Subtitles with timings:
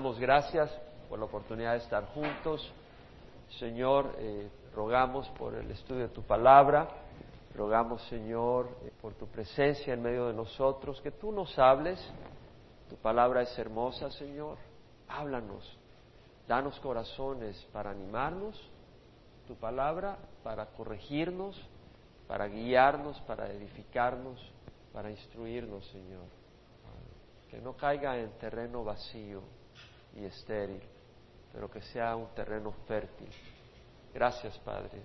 [0.00, 0.70] Damos gracias
[1.10, 2.72] por la oportunidad de estar juntos.
[3.58, 6.88] Señor, eh, rogamos por el estudio de tu palabra,
[7.54, 12.00] rogamos, Señor, eh, por tu presencia en medio de nosotros, que tú nos hables.
[12.88, 14.56] Tu palabra es hermosa, Señor.
[15.06, 15.76] Háblanos,
[16.48, 18.58] danos corazones para animarnos,
[19.46, 21.60] tu palabra para corregirnos,
[22.26, 24.40] para guiarnos, para edificarnos,
[24.94, 26.24] para instruirnos, Señor.
[27.50, 29.59] Que no caiga en terreno vacío
[30.16, 30.82] y estéril,
[31.52, 33.28] pero que sea un terreno fértil.
[34.12, 35.02] Gracias, Padre.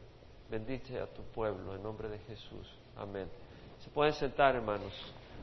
[0.50, 2.78] Bendice a tu pueblo en nombre de Jesús.
[2.98, 3.28] Amén.
[3.80, 4.94] Se pueden sentar, hermanos.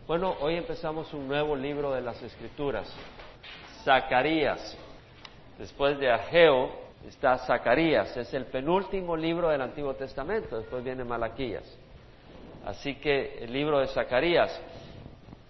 [0.06, 2.92] Bueno, hoy empezamos un nuevo libro de las Escrituras,
[3.84, 4.76] Zacarías.
[5.58, 6.70] Después de Ageo
[7.06, 11.64] está Zacarías, es el penúltimo libro del Antiguo Testamento, después viene Malaquías.
[12.64, 14.60] Así que el libro de Zacarías.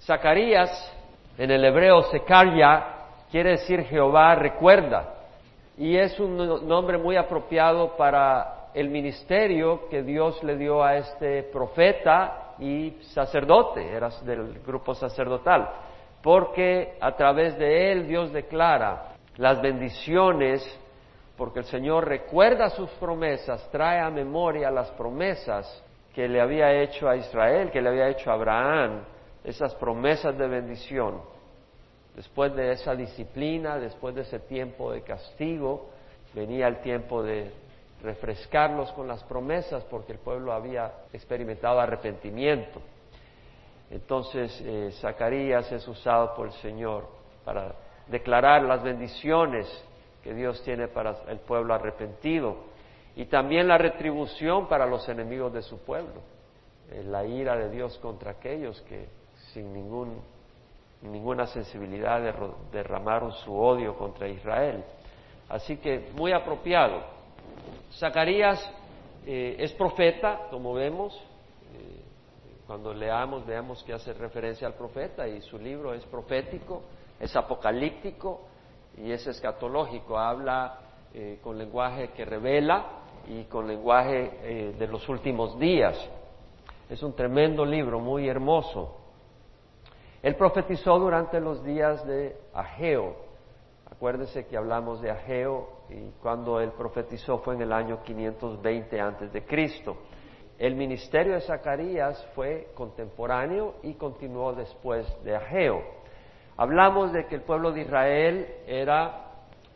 [0.00, 0.70] Zacarías,
[1.38, 3.01] en el hebreo Secaria,
[3.32, 5.14] quiere decir Jehová recuerda.
[5.78, 11.42] Y es un nombre muy apropiado para el ministerio que Dios le dio a este
[11.44, 15.68] profeta y sacerdote, era del grupo sacerdotal,
[16.22, 20.62] porque a través de él Dios declara las bendiciones,
[21.36, 25.82] porque el Señor recuerda sus promesas, trae a memoria las promesas
[26.14, 29.04] que le había hecho a Israel, que le había hecho a Abraham,
[29.42, 31.32] esas promesas de bendición.
[32.14, 35.90] Después de esa disciplina, después de ese tiempo de castigo,
[36.34, 37.50] venía el tiempo de
[38.02, 42.80] refrescarlos con las promesas porque el pueblo había experimentado arrepentimiento.
[43.90, 47.06] Entonces, eh, Zacarías es usado por el Señor
[47.44, 47.74] para
[48.08, 49.66] declarar las bendiciones
[50.22, 52.56] que Dios tiene para el pueblo arrepentido
[53.14, 56.22] y también la retribución para los enemigos de su pueblo,
[56.90, 59.08] eh, la ira de Dios contra aquellos que
[59.52, 60.22] sin ningún
[61.02, 62.20] ninguna sensibilidad
[62.70, 64.84] derramaron su odio contra Israel.
[65.48, 67.02] Así que muy apropiado.
[67.98, 68.58] Zacarías
[69.26, 71.14] eh, es profeta, como vemos.
[71.74, 72.00] Eh,
[72.66, 76.82] cuando leamos, veamos que hace referencia al profeta y su libro es profético,
[77.20, 78.40] es apocalíptico
[78.96, 80.18] y es escatológico.
[80.18, 80.78] Habla
[81.12, 82.86] eh, con lenguaje que revela
[83.28, 85.96] y con lenguaje de los últimos días.
[86.90, 89.01] Es un tremendo libro, muy hermoso.
[90.22, 93.16] Él profetizó durante los días de Ageo.
[93.90, 99.32] Acuérdense que hablamos de Ageo y cuando él profetizó fue en el año 520 antes
[99.32, 99.96] de Cristo.
[100.58, 105.82] El ministerio de Zacarías fue contemporáneo y continuó después de Ageo.
[106.56, 109.26] Hablamos de que el pueblo de Israel era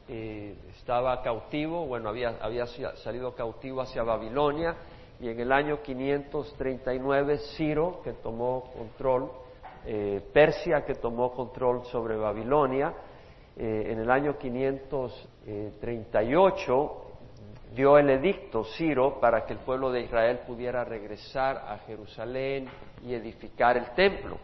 [0.09, 4.77] eh, estaba cautivo, bueno, había, había salido cautivo hacia Babilonia
[5.19, 9.33] y en el año 539 Ciro, que tomó control
[9.87, 12.93] eh, Persia que tomó control sobre Babilonia.
[13.57, 17.03] Eh, en el año 538
[17.75, 22.69] dio el edicto Ciro para que el pueblo de Israel pudiera regresar a Jerusalén
[23.05, 24.39] y edificar el templo.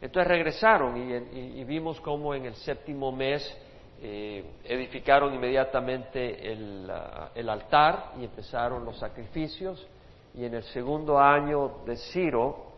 [0.00, 3.54] Entonces regresaron y, vimos cómo en el séptimo mes
[4.00, 6.90] eh, edificaron inmediatamente el,
[7.34, 9.86] el, altar y empezaron los sacrificios.
[10.34, 12.71] Y en el segundo año de Ciro,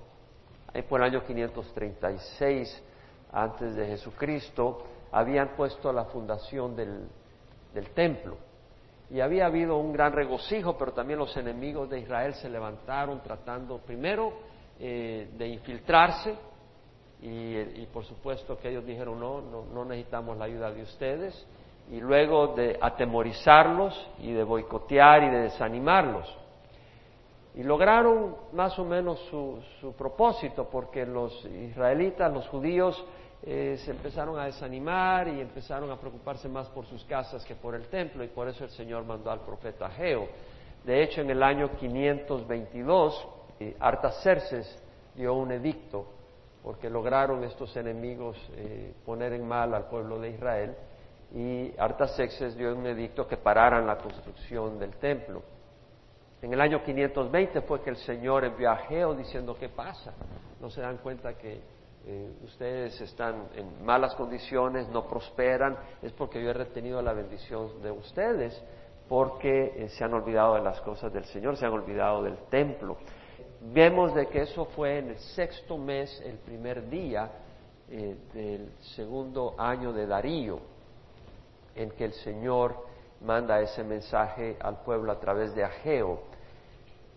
[0.83, 2.83] por el año 536
[3.33, 7.09] antes de Jesucristo, habían puesto la fundación del,
[7.95, 8.37] templo.
[9.11, 13.79] Y había habido un gran regocijo, pero también los enemigos de Israel se levantaron tratando
[13.79, 14.33] primero
[14.81, 16.35] eh, de infiltrarse
[17.23, 21.47] y, por supuesto que ellos dijeron no, no, no necesitamos la ayuda de ustedes
[21.91, 26.44] y luego de atemorizarlos y de boicotear y de desanimarlos.
[27.55, 33.03] Y lograron más o menos su, propósito, porque los israelitas, los judíos,
[33.45, 37.77] eh, se empezaron a desanimar y empezaron a preocuparse más por sus casas que por
[37.77, 40.27] el templo, y por eso el Señor mandó al profeta Geo.
[40.83, 43.29] De hecho, en el año 522,
[43.61, 44.83] eh, Artaxerxes
[45.15, 46.07] dio un edicto,
[46.63, 50.75] porque lograron estos enemigos eh, poner en mal al pueblo de Israel,
[51.33, 55.54] y Artaxerxes dio un edicto que pararan la construcción del templo.
[56.45, 60.13] En el año 520 fue que el Señor envió a Geo diciendo, ¿qué pasa?
[60.61, 61.59] ¿No se dan cuenta que
[62.07, 65.75] eh, ustedes están en malas condiciones, no prosperan?
[66.03, 68.63] Es porque yo he retenido la bendición de ustedes,
[69.09, 72.99] porque eh, se han olvidado de las cosas del Señor, se han olvidado del templo.
[73.73, 77.31] Vemos de que eso fue en el sexto mes, el primer día
[77.89, 80.59] eh, del segundo año de Darío,
[81.75, 82.77] en que el Señor
[83.23, 86.34] manda ese mensaje al pueblo a través de Ageo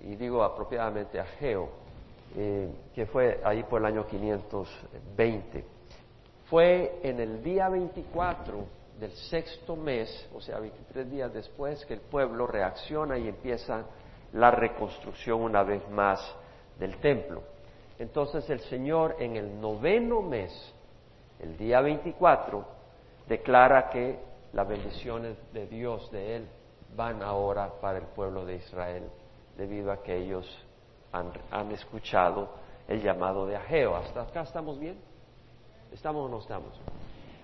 [0.01, 1.69] y digo apropiadamente Ageo,
[2.35, 5.63] eh, que fue ahí por el año 520.
[6.49, 8.65] Fue en el día 24
[8.99, 13.85] del sexto mes, o sea, 23 días después, que el pueblo reacciona y empieza
[14.33, 16.19] la reconstrucción una vez más
[16.79, 17.43] del templo.
[17.99, 20.51] Entonces el Señor en el noveno mes,
[21.39, 22.65] el día 24,
[23.27, 24.19] declara que
[24.53, 26.47] las bendiciones de Dios de Él
[26.95, 29.03] van ahora para el pueblo de Israel,
[29.57, 30.45] debido a que ellos
[31.11, 32.49] han, escuchado
[32.87, 33.95] el llamado de Ageo.
[33.95, 34.97] ¿Hasta acá estamos bien?
[35.91, 36.79] ¿Estamos o no estamos?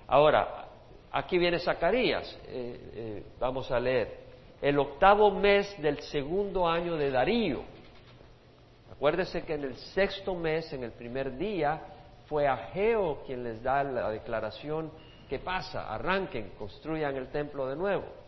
[0.07, 0.67] Ahora,
[1.11, 4.23] aquí viene Zacarías, eh, eh, vamos a leer,
[4.61, 7.63] el octavo mes del segundo año de Darío.
[8.91, 11.81] Acuérdese que en el sexto mes, en el primer día,
[12.27, 14.91] fue Ageo quien les da la declaración
[15.27, 18.22] que pasa, arranquen, construyan el templo de nuevo.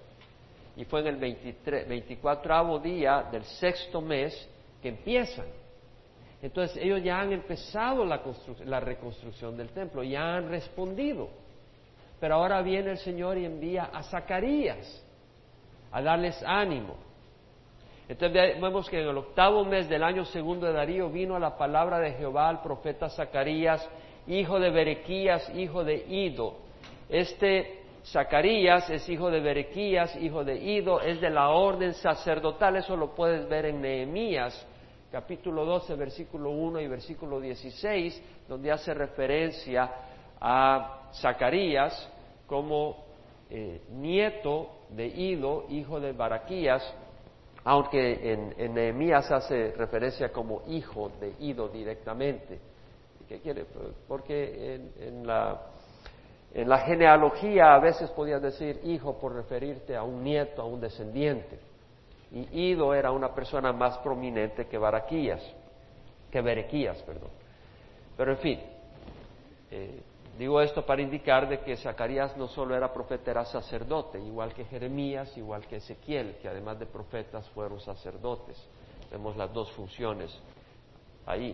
[0.77, 4.49] Y fue en el 23, 24 día del sexto mes
[4.81, 5.45] que empiezan.
[6.41, 8.21] Entonces ellos ya han empezado la,
[8.65, 11.29] la reconstrucción del templo, ya han respondido.
[12.19, 15.03] Pero ahora viene el Señor y envía a Zacarías
[15.91, 16.95] a darles ánimo.
[18.07, 21.99] Entonces vemos que en el octavo mes del año segundo de Darío vino la palabra
[21.99, 23.89] de Jehová al profeta Zacarías,
[24.27, 26.57] hijo de Berequías, hijo de Ido.
[27.09, 32.95] Este Zacarías es hijo de Berequías, hijo de Ido, es de la orden sacerdotal, eso
[32.95, 34.67] lo puedes ver en Nehemías
[35.15, 39.89] capítulo 12, versículo 1 y versículo 16, donde hace referencia
[40.41, 42.11] a Zacarías
[42.45, 43.05] como
[43.49, 46.83] eh, nieto de Ido, hijo de Baraquías,
[47.63, 52.59] aunque en, Nehemías hace referencia como hijo de Ido directamente.
[53.27, 53.65] ¿Qué quiere?
[54.09, 55.61] Porque en, la,
[56.55, 60.79] en la genealogía a veces podías decir hijo por referirte a un nieto, a un
[60.79, 61.59] descendiente.
[62.31, 65.41] Y Ido era una persona más prominente que Baraquías,
[66.31, 67.29] que Berequías, perdón.
[68.15, 68.61] Pero en fin,
[69.69, 70.01] eh,
[70.39, 74.63] digo esto para indicar de que Zacarías no solo era profeta, era sacerdote, igual que
[74.63, 78.57] Jeremías, igual que Ezequiel, que además de profetas fueron sacerdotes.
[79.11, 80.41] Vemos las dos funciones
[81.25, 81.53] ahí.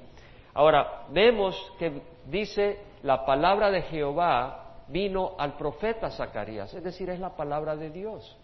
[0.54, 7.20] Ahora, vemos que dice la palabra de Jehová vino al profeta Zacarías, es decir, es
[7.20, 8.38] la palabra de Dios.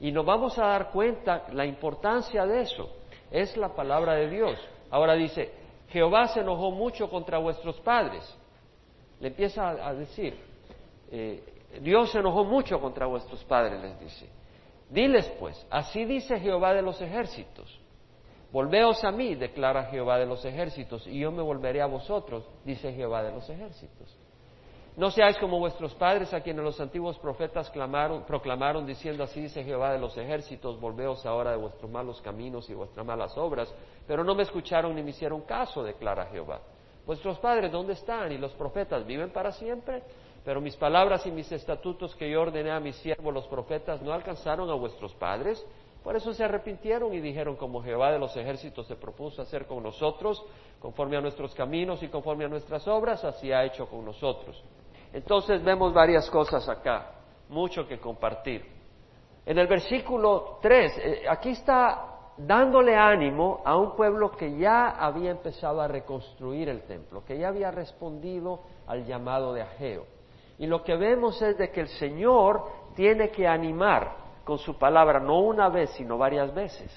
[0.00, 2.88] Y nos vamos a dar cuenta la importancia de eso.
[3.30, 4.58] Es la palabra de Dios.
[4.90, 5.50] Ahora dice,
[5.88, 8.22] Jehová se enojó mucho contra vuestros padres.
[9.20, 10.38] Le empieza a, decir,
[11.10, 11.42] eh,
[11.80, 14.28] Dios se enojó mucho contra vuestros padres, les dice.
[14.90, 17.80] Diles pues, así dice Jehová de los ejércitos.
[18.52, 22.92] Volveos a mí, declara Jehová de los ejércitos, y yo me volveré a vosotros, dice
[22.92, 24.16] Jehová de los ejércitos.
[24.96, 27.70] No seáis como vuestros padres a quienes los antiguos profetas
[28.26, 32.74] proclamaron diciendo así dice Jehová de los ejércitos, volveos ahora de vuestros malos caminos y
[32.74, 33.70] vuestras malas obras,
[34.06, 36.62] pero no me escucharon ni me hicieron caso, declara Jehová.
[37.04, 38.32] Vuestros padres, ¿dónde están?
[38.32, 40.02] Y los profetas viven para siempre,
[40.42, 44.14] pero mis palabras y mis estatutos que yo ordené a mis siervos los profetas no
[44.14, 45.62] alcanzaron a vuestros padres,
[46.02, 49.82] por eso se arrepintieron y dijeron, como Jehová de los ejércitos se propuso hacer con
[49.82, 50.42] nosotros,
[50.80, 54.64] conforme a nuestros caminos y conforme a nuestras obras, así ha hecho con nosotros.
[55.16, 57.10] Entonces vemos varias cosas acá,
[57.48, 58.62] mucho que compartir.
[59.46, 65.30] En el versículo 3, eh, aquí está dándole ánimo a un pueblo que ya había
[65.30, 70.04] empezado a reconstruir el templo, que ya había respondido al llamado de Ageo.
[70.58, 72.64] Y lo que vemos es de que el Señor
[72.94, 76.94] tiene que animar con su palabra, no una vez, sino varias veces.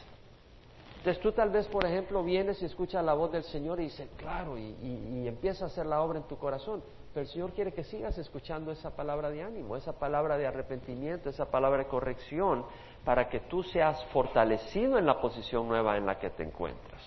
[0.98, 4.10] Entonces tú tal vez, por ejemplo, vienes y escuchas la voz del Señor y dices,
[4.18, 6.84] claro, y, y empieza a hacer la obra en tu corazón.
[7.14, 11.30] Pero el Señor quiere que sigas escuchando esa palabra de ánimo, esa palabra de arrepentimiento,
[11.30, 12.66] esa palabra de corrección,
[13.04, 17.02] para que tú seas fortalecido en la posición nueva en la que te encuentras.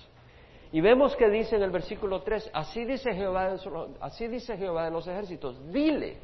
[0.72, 3.60] Y vemos que dice en el versículo 3, así dice Jehová de,
[4.00, 6.16] así dice Jehová de los ejércitos, dile,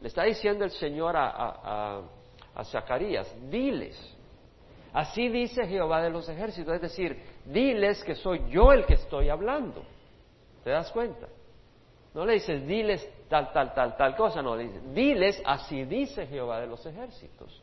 [0.00, 2.02] le está diciendo el Señor a,
[2.64, 3.96] Zacarías, diles,
[4.92, 9.30] así dice Jehová de los ejércitos, es decir, diles que soy yo el que estoy
[9.30, 9.82] hablando.
[10.64, 11.28] ¿Te das cuenta?
[12.14, 16.26] No le dices, diles tal, tal, tal, tal cosa, no, le dices, diles, así dice
[16.26, 17.62] Jehová de los ejércitos.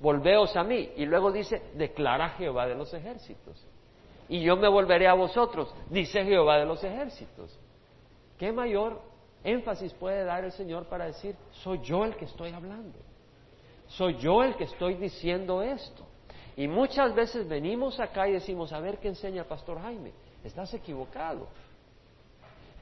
[0.00, 0.90] Volveos a mí.
[0.96, 3.64] Y luego dice, declara Jehová de los ejércitos.
[4.28, 7.56] Y yo me volveré a vosotros, dice Jehová de los ejércitos.
[8.38, 9.00] ¿Qué mayor
[9.44, 12.98] énfasis puede dar el Señor para decir, soy yo el que estoy hablando?
[13.86, 16.04] Soy yo el que estoy diciendo esto.
[16.56, 20.12] Y muchas veces venimos acá y decimos, a ver qué enseña el pastor Jaime.
[20.42, 21.46] Estás equivocado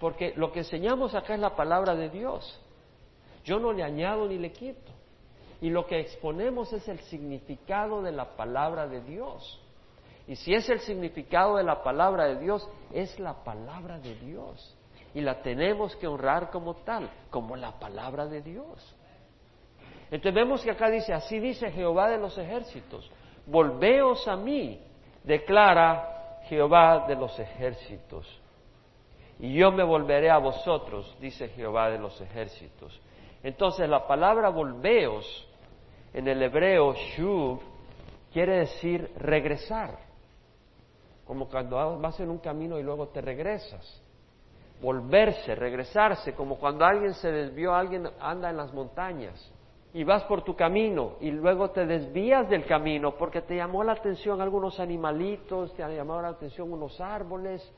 [0.05, 2.61] porque lo que enseñamos acá es la palabra de Dios.
[3.43, 4.93] Yo no le añado ni le quito.
[5.63, 9.63] Y lo que exponemos es el significado de la palabra de Dios.
[10.29, 14.77] Y si es el significado de la palabra de Dios, es la palabra de Dios.
[15.15, 18.95] Y la tenemos que honrar como tal, como la palabra de Dios.
[20.11, 23.11] Entonces vemos que acá dice, así dice Jehová de los ejércitos,
[23.47, 24.83] volveos a mí,
[25.23, 28.44] declara Jehová de los ejércitos,
[29.39, 33.01] y yo me volveré a vosotros, dice Jehová de los ejércitos.
[33.43, 35.49] Entonces la palabra volveos
[36.13, 37.61] en el hebreo shuv
[38.33, 39.99] quiere decir regresar,
[41.27, 44.03] como cuando vas en un camino y luego te regresas.
[44.81, 49.53] Volverse, regresarse, como cuando alguien se desvió, alguien anda en las montañas
[49.95, 53.93] y vas por tu camino y luego te desvías del camino porque te llamó la
[53.93, 57.73] atención algunos animalitos, te llamado la atención unos árboles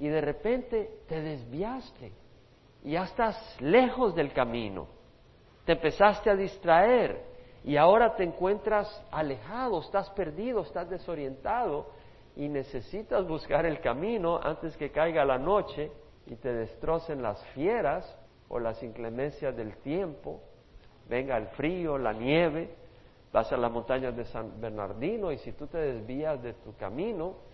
[0.00, 2.10] y de repente te desviaste
[2.82, 4.88] y ya estás lejos del camino.
[5.66, 7.22] Te empezaste a distraer
[7.62, 11.90] y ahora te encuentras alejado, estás perdido, estás desorientado
[12.34, 15.92] y necesitas buscar el camino antes que caiga la noche
[16.26, 20.40] y te destrocen las fieras o las inclemencias del tiempo,
[21.10, 22.74] venga el frío, la nieve,
[23.34, 27.49] vas a las montañas de San Bernardino y si tú te desvías de tu camino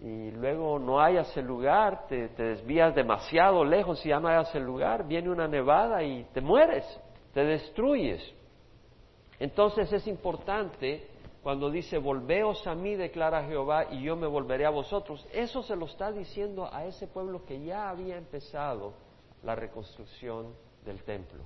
[0.00, 4.54] y luego no hayas el lugar, te, te desvías demasiado lejos y ya no hayas
[4.54, 6.84] el lugar, viene una nevada y te mueres
[7.32, 8.22] te destruyes.
[9.38, 11.08] Entonces es importante
[11.42, 15.26] cuando dice, volveos a mí, declara Jehová, y yo me volveré a vosotros.
[15.32, 18.92] Eso se lo está diciendo a ese pueblo que ya había empezado
[19.42, 20.54] la reconstrucción
[20.84, 21.42] del templo.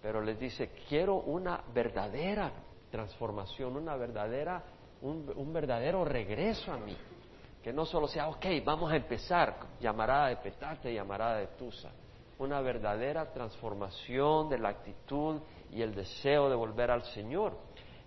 [0.00, 2.52] Pero les dice, quiero una verdadera
[2.90, 4.64] transformación, una verdadera,
[5.02, 6.96] un, un verdadero regreso a mí.
[7.64, 11.90] Que no solo sea, ok, vamos a empezar, llamará de petate, llamará de tusa
[12.38, 15.40] una verdadera transformación de la actitud
[15.70, 17.56] y el deseo de volver al Señor.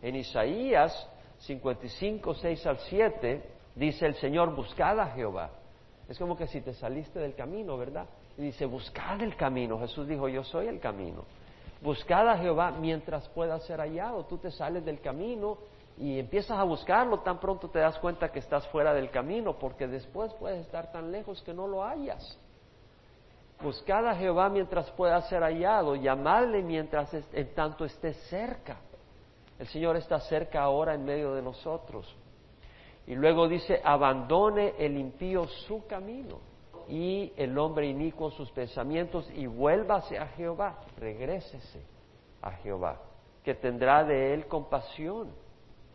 [0.01, 1.09] En Isaías
[1.39, 5.51] 55, 6 al 7, dice el Señor, buscad a Jehová.
[6.07, 8.05] Es como que si te saliste del camino, ¿verdad?
[8.37, 9.79] Y dice, buscad el camino.
[9.79, 11.25] Jesús dijo, yo soy el camino.
[11.81, 14.25] Buscad a Jehová mientras pueda ser hallado.
[14.25, 15.57] Tú te sales del camino
[15.97, 19.87] y empiezas a buscarlo, tan pronto te das cuenta que estás fuera del camino, porque
[19.87, 22.37] después puedes estar tan lejos que no lo hayas.
[23.61, 28.77] Buscad a Jehová mientras pueda ser hallado, llamadle mientras en tanto esté cerca.
[29.57, 32.15] El Señor está cerca ahora en medio de nosotros.
[33.07, 36.39] Y luego dice, abandone el impío su camino
[36.87, 41.81] y el hombre inicuo sus pensamientos y vuélvase a Jehová, regrésese
[42.41, 43.01] a Jehová,
[43.43, 45.29] que tendrá de él compasión,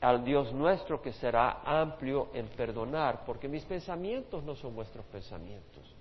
[0.02, 5.97] al Dios nuestro que será amplio en perdonar, porque mis pensamientos no son vuestros pensamientos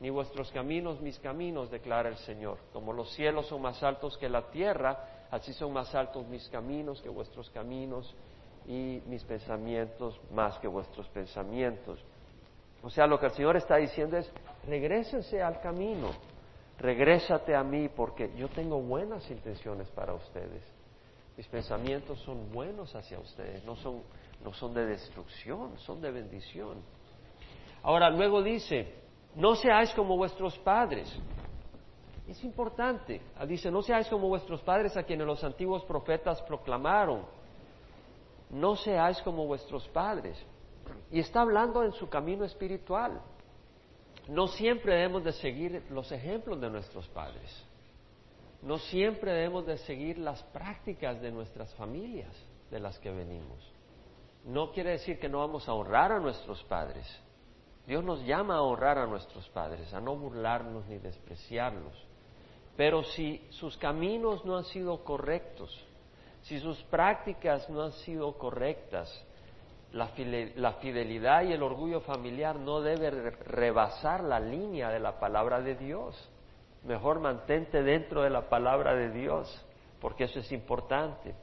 [0.00, 2.58] ni vuestros caminos mis caminos, declara el Señor.
[2.72, 7.00] Como los cielos son más altos que la tierra, así son más altos mis caminos
[7.00, 8.14] que vuestros caminos
[8.66, 11.98] y mis pensamientos más que vuestros pensamientos.
[12.82, 14.30] O sea, lo que el Señor está diciendo es,
[14.66, 16.10] regrésense al camino,
[16.78, 20.75] regrésate a mí porque yo tengo buenas intenciones para ustedes.
[21.36, 24.02] Mis pensamientos son buenos hacia ustedes, no son,
[24.42, 26.78] no son de destrucción, son de bendición.
[27.82, 28.94] Ahora, luego dice,
[29.34, 31.14] no seáis como vuestros padres.
[32.26, 33.20] Es importante.
[33.36, 37.24] Ah, dice, no seáis como vuestros padres a quienes los antiguos profetas proclamaron.
[38.50, 40.42] No seáis como vuestros padres.
[41.10, 43.20] Y está hablando en su camino espiritual.
[44.26, 47.65] No siempre debemos de seguir los ejemplos de nuestros padres.
[48.66, 52.34] No siempre debemos de seguir las prácticas de nuestras familias
[52.70, 53.72] de las que venimos.
[54.44, 57.06] No quiere decir que no vamos a honrar a nuestros paddes
[57.86, 61.94] Dios nos llama a honrar a nuestros padres, a no burlarnos ni despreciarlos.
[62.76, 65.70] Pero si sus caminos no han sido correctos,
[66.42, 69.08] si sus prácticas no han sido correctas,
[69.92, 75.76] la, fidelidad y el orgullo familiar no debe rebasar la línea de la palabra de
[75.76, 76.16] Dios.
[76.86, 79.66] Mejor mantente dentro de la palabra de Dios,
[80.00, 81.34] porque eso es importante.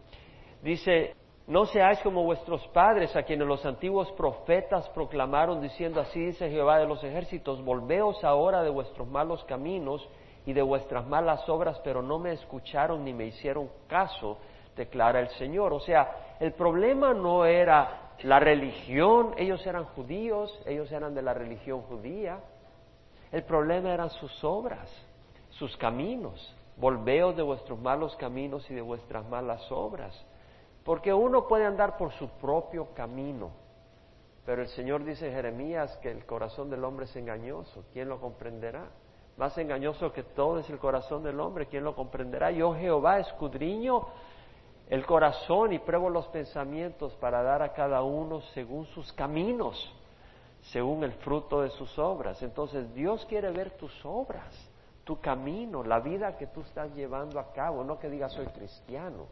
[0.61, 6.49] Dice no seáis como vuestros padres, a quienes los antiguos profetas proclamaron diciendo, así dice
[6.49, 10.07] Jehová de los ejércitos, volveos ahora de vuestros malos caminos
[10.45, 14.37] y de vuestras malas obras, pero no me escucharon ni me hicieron caso,
[14.73, 15.73] declara el Señor.
[15.73, 21.33] O sea, el problema no era la religión, ellos eran judíos, ellos eran de la
[21.33, 22.39] religión judía,
[23.33, 24.89] el problema eran sus obras,
[25.57, 26.55] sus caminos.
[26.77, 30.13] Volveos de vuestros malos caminos y de vuestras malas obras.
[30.83, 33.51] Porque uno puede andar por su propio camino,
[34.45, 37.85] pero el Señor dice en Jeremías que el corazón del hombre es engañoso.
[37.93, 38.87] ¿Quién lo comprenderá?
[39.37, 41.67] Más engañoso que todo es el corazón del hombre.
[41.67, 42.51] ¿Quién lo comprenderá?
[42.51, 44.05] Yo Jehová escudriño
[44.89, 49.91] el corazón y pruebo los pensamientos para dar a cada uno según sus caminos,
[50.61, 52.41] según el fruto de sus obras.
[52.43, 54.53] Entonces Dios quiere ver tus obras,
[55.03, 59.27] tu camino, la vida que tú estás llevando a cabo, no que digas soy cristiano.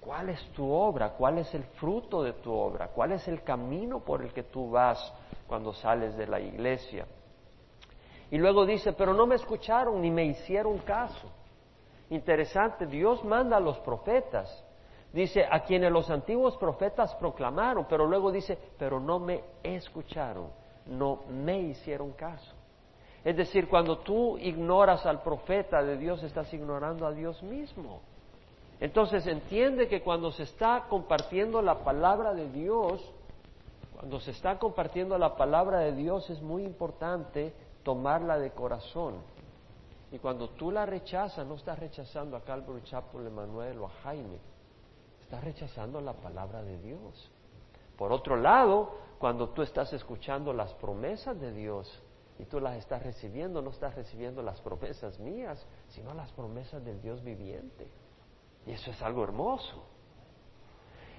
[0.00, 1.10] ¿Cuál es tu obra?
[1.10, 2.88] ¿Cuál es el fruto de tu obra?
[2.88, 5.12] ¿Cuál es el camino por el que tú vas
[5.46, 7.06] cuando sales de la iglesia?
[8.30, 11.30] Y luego dice, pero no me escucharon ni me hicieron caso.
[12.10, 14.64] Interesante, Dios manda a los profetas.
[15.12, 20.50] Dice, a quienes los antiguos profetas proclamaron, pero luego dice, pero no me escucharon,
[20.86, 22.57] no me hicieron caso.
[23.24, 28.00] Es decir, cuando tú ignoras al profeta de Dios, estás ignorando a Dios mismo.
[28.80, 33.02] Entonces entiende que cuando se está compartiendo la palabra de Dios,
[33.94, 39.16] cuando se está compartiendo la palabra de Dios es muy importante tomarla de corazón.
[40.12, 44.38] Y cuando tú la rechazas, no estás rechazando a Calvary Chapel, Emanuel o a Jaime,
[45.20, 47.30] estás rechazando la palabra de Dios.
[47.96, 52.02] Por otro lado, cuando tú estás escuchando las promesas de Dios
[52.38, 57.00] y tú las estás recibiendo, no estás recibiendo las promesas mías, sino las promesas del
[57.00, 57.88] Dios viviente.
[58.66, 59.84] Y eso es algo hermoso.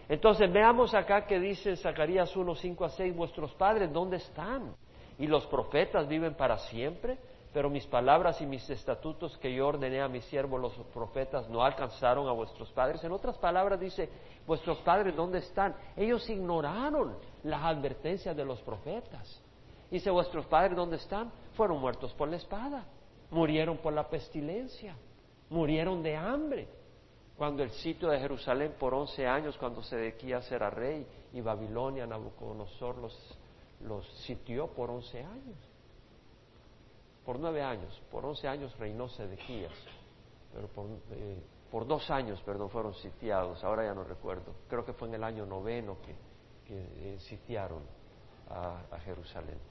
[0.08, 4.76] Entonces veamos acá que dice Zacarías 1, 5 a 6, vuestros padres, ¿dónde están?
[5.18, 7.18] Y los profetas viven para siempre,
[7.54, 11.64] pero mis palabras y mis estatutos que yo ordené a mis siervos los profetas no
[11.64, 13.04] alcanzaron a vuestros padres.
[13.04, 14.10] En otras palabras dice,
[14.48, 15.76] vuestros padres, ¿dónde están?
[15.98, 19.44] Ellos ignoraron las advertencias de los profetas.
[19.92, 21.32] Dice, vuestros padres, ¿dónde están?
[21.56, 22.86] Fueron muertos por la espada,
[23.32, 24.96] murieron por la pestilencia,
[25.50, 26.68] murieron de hambre.
[27.38, 32.98] Cuando el sitio de Jerusalén por once años, cuando Sedequías era rey y Babilonia, Nabucodonosor
[32.98, 33.38] los,
[33.82, 35.58] los sitió por once años.
[37.26, 39.74] Por nueve años, por once años reinó Sedequías,
[40.54, 41.42] pero por, eh,
[41.72, 45.24] por dos años, perdón, fueron sitiados, ahora ya no recuerdo, creo que fue en el
[45.24, 46.16] año noveno que,
[46.72, 47.82] eh, sitiaron
[48.50, 49.69] a Jerusalén.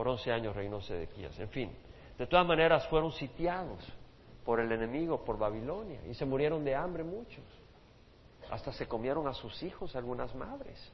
[0.00, 1.70] Por once años reinó Sedequías, en fin,
[2.16, 3.86] de todas maneras fueron sitiados
[4.46, 7.44] por el enemigo, por Babilonia, y se murieron de hambre muchos.
[8.50, 10.90] Hasta se comieron a sus hijos algunas madres,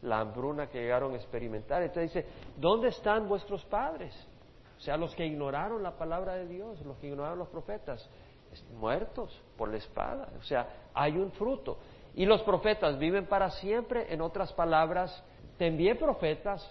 [0.00, 1.82] la hambruna que llegaron a experimentar.
[1.82, 4.14] Entonces dice, ¿dónde están vuestros padres?
[4.78, 8.08] O sea, los que ignoraron la palabra de Dios, los que ignoraron los profetas,
[8.78, 10.28] muertos por la espada.
[10.38, 11.78] O sea, hay un fruto.
[12.14, 15.20] Y los profetas viven para siempre, en otras palabras,
[15.58, 16.64] te envié profetas,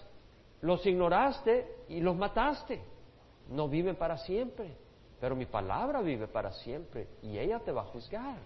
[0.66, 2.82] los ignoraste y los mataste.
[3.48, 4.76] No viven para siempre
[5.20, 8.38] pero mi palabra vive para siempre y ella te va a juzgar.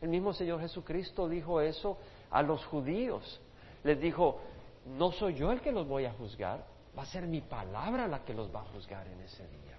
[0.00, 1.98] El mismo Señor Jesucristo dijo eso
[2.30, 3.40] a los judíos.
[3.82, 4.40] Les dijo,
[4.86, 6.64] no soy yo el que los voy a juzgar,
[6.96, 9.76] va a ser mi palabra la que los va a juzgar en ese día.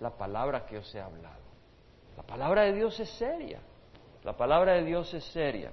[0.00, 1.42] La palabra que os he hablado.
[2.16, 3.60] La palabra de Dios es seria.
[4.22, 5.72] La palabra de Dios es seria.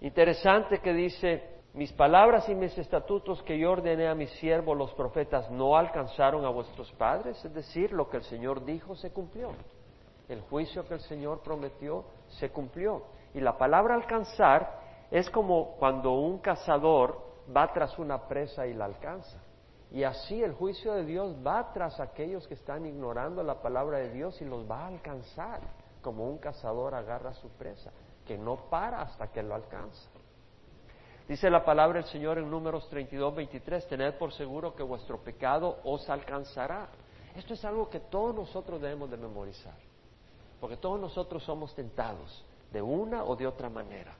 [0.00, 4.92] Interesante que dice, mis palabras y mis estatutos que yo ordené a mis siervos los
[4.94, 9.52] profetas no alcanzaron a vuestros padres, es decir, lo que el Señor dijo se cumplió.
[10.28, 12.04] El juicio que el Señor prometió
[12.38, 13.02] se cumplió.
[13.34, 14.80] Y la palabra alcanzar
[15.12, 17.20] es como cuando un cazador
[17.56, 19.38] va tras una presa y la alcanza.
[19.92, 24.10] Y así el juicio de Dios va tras aquellos que están ignorando la palabra de
[24.10, 25.60] Dios y los va a alcanzar,
[26.02, 27.92] como un cazador agarra su presa,
[28.24, 30.08] que no para hasta que lo alcanza.
[31.30, 35.78] Dice la palabra del Señor en números 32, 23, tened por seguro que vuestro pecado
[35.84, 36.88] os alcanzará.
[37.36, 39.76] Esto es algo que todos nosotros debemos de memorizar,
[40.60, 44.12] porque todos nosotros somos tentados de una o de otra manera.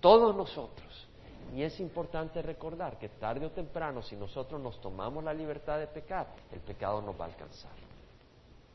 [0.00, 1.06] Todos nosotros.
[1.54, 5.86] Y es importante recordar que tarde o temprano, si nosotros nos tomamos la libertad de
[5.86, 7.76] pecar, el pecado nos va a alcanzar.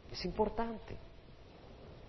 [0.10, 0.98] Es importante.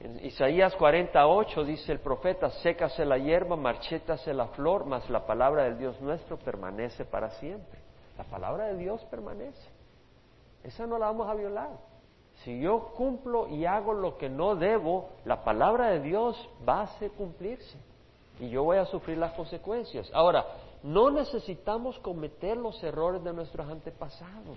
[0.01, 5.65] En Isaías 48 dice el profeta, sécase la hierba, marchétase la flor, mas la palabra
[5.65, 7.79] del Dios nuestro permanece para siempre.
[8.17, 9.69] La palabra de Dios permanece.
[10.65, 11.71] Esa no la vamos a violar.
[12.45, 16.89] Si yo cumplo y hago lo que no debo, la palabra de Dios va a
[17.15, 17.77] cumplirse
[18.39, 20.11] y yo voy a sufrir las consecuencias.
[20.15, 20.47] Ahora,
[20.83, 24.57] no necesitamos cometer los errores de nuestros antepasados.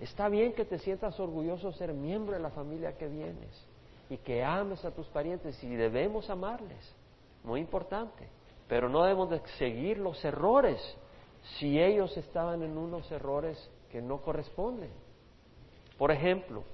[0.00, 3.75] Está bien que te sientas orgulloso de ser miembro de la familia que vienes
[4.08, 6.94] y que ames a tus parientes y debemos amarles,
[7.42, 8.28] muy importante,
[8.68, 10.80] pero no debemos de seguir los errores
[11.58, 14.90] si ellos estaban en unos errores que no corresponden.
[15.98, 16.64] Por ejemplo,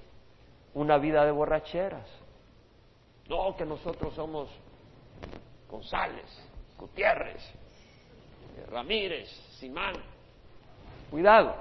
[0.73, 2.07] una vida de borracheras.
[3.29, 4.49] No, que nosotros somos
[5.69, 6.25] González,
[6.77, 7.41] Gutiérrez,
[8.69, 9.95] Ramírez, Simán.
[11.09, 11.55] Cuidado,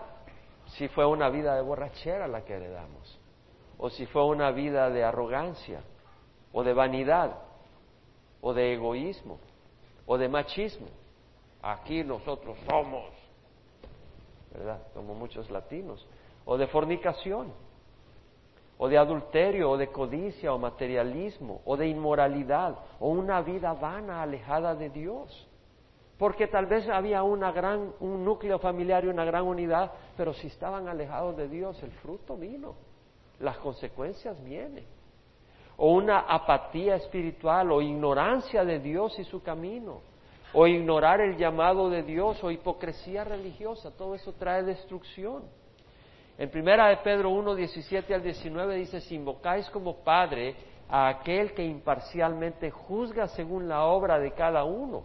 [0.66, 3.21] si fue una vida de borrachera la que heredamos
[3.84, 5.82] o si fue una vida de arrogancia,
[6.52, 7.36] o de vanidad,
[8.40, 9.40] o de egoísmo,
[10.06, 10.86] o de machismo.
[11.60, 13.10] Aquí nosotros somos,
[14.54, 14.80] ¿verdad?
[14.94, 16.06] Como muchos latinos,
[16.44, 17.52] o de fornicación.
[18.78, 24.22] o de adulterio, o de codicia, o materialismo, o de inmoralidad, o una vida vana
[24.22, 25.48] alejada de Dios.
[26.18, 30.46] Porque tal vez había una gran, un núcleo familiar y una gran unidad, pero si
[30.46, 32.74] estaban alejados de Dios, el fruto vino,
[33.40, 34.84] las consecuencias vienen.
[35.76, 40.00] O una apatía espiritual, o ignorancia de Dios y su camino,
[40.52, 45.44] o ignorar el llamado de Dios, o hipocresía religiosa, todo eso trae destrucción.
[46.38, 50.54] En primera de Pedro 1, 17 al 19 dice, si invocáis como Padre
[50.88, 55.04] a aquel que imparcialmente juzga según la obra de cada uno,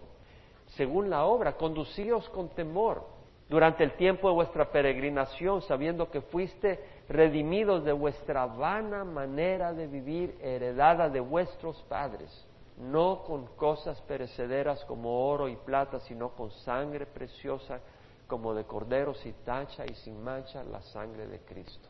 [0.76, 3.17] según la obra, conducíos con temor
[3.50, 9.88] durante el tiempo de vuestra peregrinación, sabiendo que fuiste redimidos de vuestra vana manera de
[9.88, 12.46] vivir heredada de vuestros padres,
[12.78, 17.80] no con cosas perecederas como oro y plata, sino con sangre preciosa
[18.28, 21.88] como de cordero sin tacha y sin mancha la sangre de Cristo.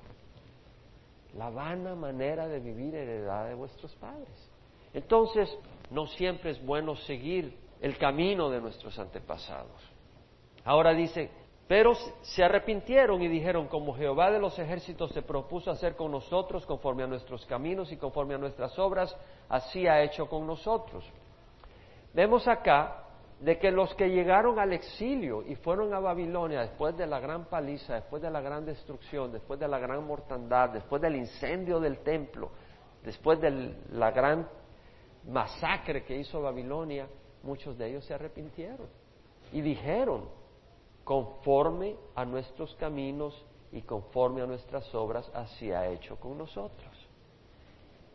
[1.35, 4.51] La vana manera de vivir heredada de vuestros padres.
[4.93, 5.49] Entonces,
[5.89, 9.81] no siempre es bueno seguir el camino de nuestros antepasados.
[10.63, 11.29] Ahora dice,
[11.67, 16.65] pero se arrepintieron y dijeron, como Jehová de los ejércitos se propuso hacer con nosotros
[16.65, 19.15] conforme a nuestros caminos y conforme a nuestras obras,
[19.49, 21.03] así ha hecho con nosotros.
[22.13, 23.03] Vemos acá
[23.41, 27.45] de que los que llegaron al exilio y fueron a Babilonia después de la gran
[27.45, 31.99] paliza, después de la gran destrucción, después de la gran mortandad, después del incendio del
[31.99, 32.49] templo,
[33.03, 34.47] después de la gran
[35.27, 37.07] masacre que hizo Babilonia,
[37.43, 38.87] muchos de ellos se arrepintieron
[39.51, 40.29] y dijeron,
[41.07, 43.33] conforme a nuestros caminos
[43.71, 46.93] y conforme a nuestras obras, así ha hecho con nosotros.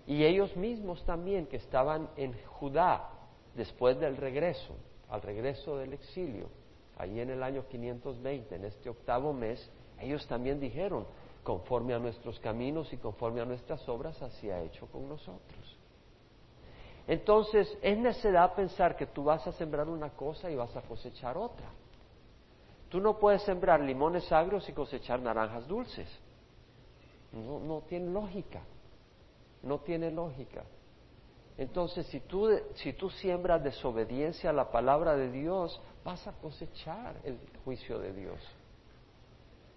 [0.06, 3.08] Y ellos mismos también que estaban en Judá
[3.54, 4.74] después del regreso,
[5.08, 6.50] al regreso del exilio,
[6.98, 11.06] allí en el año 520, en este octavo mes, ellos también dijeron,
[11.42, 15.78] conforme a nuestros caminos y conforme a nuestras obras, así ha hecho con nosotros.
[17.06, 21.38] Entonces, es necedad pensar que tú vas a sembrar una cosa y vas a cosechar
[21.38, 21.70] otra.
[22.92, 26.06] Tú no puedes sembrar limones agrios y cosechar naranjas dulces.
[27.32, 28.60] No, no tiene lógica.
[29.62, 30.62] No tiene lógica.
[31.56, 37.16] Entonces, si tú, si tú siembras desobediencia a la palabra de Dios, vas a cosechar
[37.24, 38.38] el juicio de Dios.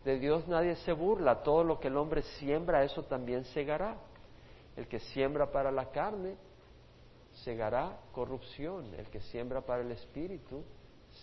[0.04, 3.96] De Dios nadie se burla, todo lo que el hombre siembra, eso también segará.
[4.76, 6.36] El que siembra para la carne,
[7.46, 8.94] segará corrupción.
[8.96, 10.66] El que siembra para el espíritu,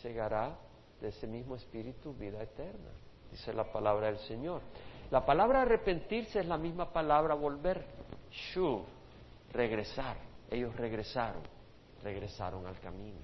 [0.00, 0.56] segará
[1.02, 2.90] de ese mismo espíritu vida eterna.
[3.30, 4.62] Dice la palabra del Señor.
[5.10, 7.84] La palabra arrepentirse es la misma palabra volver,
[8.30, 8.84] shuv,
[9.52, 10.16] regresar
[10.52, 11.42] ellos regresaron,
[12.02, 13.18] regresaron al camino.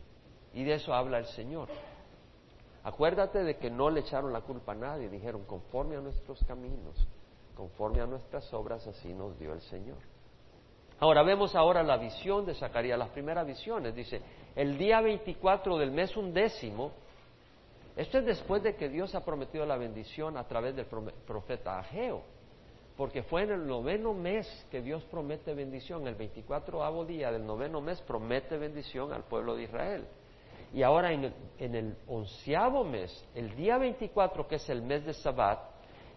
[0.54, 1.68] Y de eso habla el Señor.
[2.84, 6.96] Acuérdate de que no le echaron la culpa a nadie, dijeron, conforme a nuestros caminos,
[7.54, 9.98] conforme a nuestras obras, así nos dio el Señor.
[11.00, 13.94] Ahora vemos ahora la visión de Zacarías, las primeras visiones.
[13.94, 14.20] Dice,
[14.56, 16.92] el día 24 del mes undécimo,
[17.98, 22.22] esto es después de que Dios ha prometido la bendición a través del profeta Ageo
[22.98, 27.80] porque fue en el noveno mes que Dios promete bendición, el 24 día del noveno
[27.80, 30.04] mes promete bendición al pueblo de Israel.
[30.74, 35.60] Y ahora en el, onceavo mes, el día 24, que es el mes de Sabbat,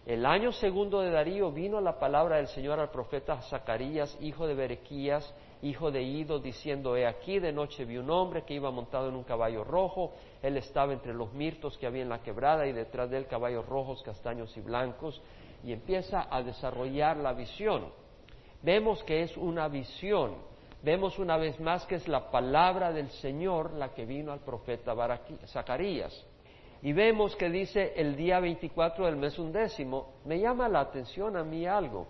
[0.06, 4.54] el año segundo de Darío vino la palabra del Señor al profeta Zacarías, hijo de
[4.54, 5.32] Berequías,
[5.62, 9.14] hijo de Ido, diciendo, he aquí de noche vi un hombre que iba montado en
[9.14, 13.10] un caballo rojo, él estaba entre los mirtos que había en la quebrada y detrás
[13.10, 15.22] de él caballos rojos, castaños y blancos,
[15.64, 17.86] y empieza a desarrollar la visión.
[18.62, 20.34] Vemos que es una visión,
[20.82, 24.94] vemos una vez más que es la palabra del Señor la que vino al profeta
[25.46, 26.26] Zacarías.
[26.82, 31.44] Y vemos que dice el día 24 del mes undécimo, me llama la atención a
[31.44, 32.08] mí algo,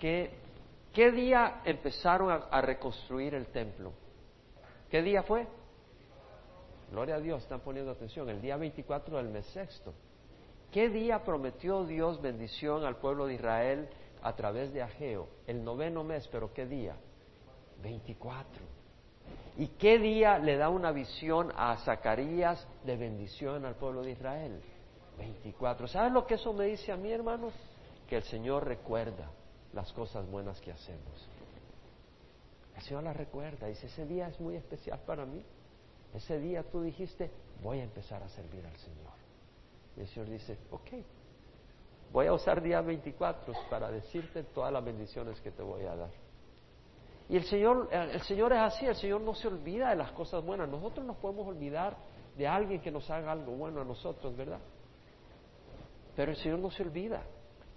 [0.00, 0.30] que
[0.92, 3.92] ¿qué día empezaron a, reconstruir el templo?
[4.90, 5.46] ¿Qué día fue?
[6.90, 9.92] Gloria a Dios, están poniendo atención, el día 24 del mes sexto.
[10.72, 13.88] ¿Qué día prometió Dios bendición al pueblo de Israel
[14.22, 15.28] a través de Ageo?
[15.46, 16.96] El noveno mes, pero ¿qué día?
[17.82, 18.60] 24.
[19.58, 24.60] ¿Y qué día le da una visión a Zacarías de bendición al pueblo de Israel?
[25.18, 25.88] 24.
[25.88, 27.52] ¿Sabes lo que eso me dice a mí, hermanos?
[28.08, 29.30] Que el Señor recuerda
[29.72, 31.28] las cosas buenas que hacemos.
[32.76, 33.66] El Señor las recuerda.
[33.66, 35.42] Dice, ese día es muy especial para mí.
[36.14, 37.30] Ese día tú dijiste,
[37.62, 39.12] voy a empezar a servir al Señor.
[39.96, 40.90] Y el Señor dice, ok,
[42.12, 46.10] voy a usar día 24 para decirte todas las bendiciones que te voy a dar.
[47.28, 50.12] Y el Señor, eh, el Señor es así, el Señor no se olvida de las
[50.12, 50.68] cosas buenas.
[50.68, 51.96] Nosotros nos podemos olvidar
[52.36, 54.60] de alguien que nos haga algo bueno a nosotros, ¿verdad?
[56.16, 57.22] Pero el Señor no se olvida.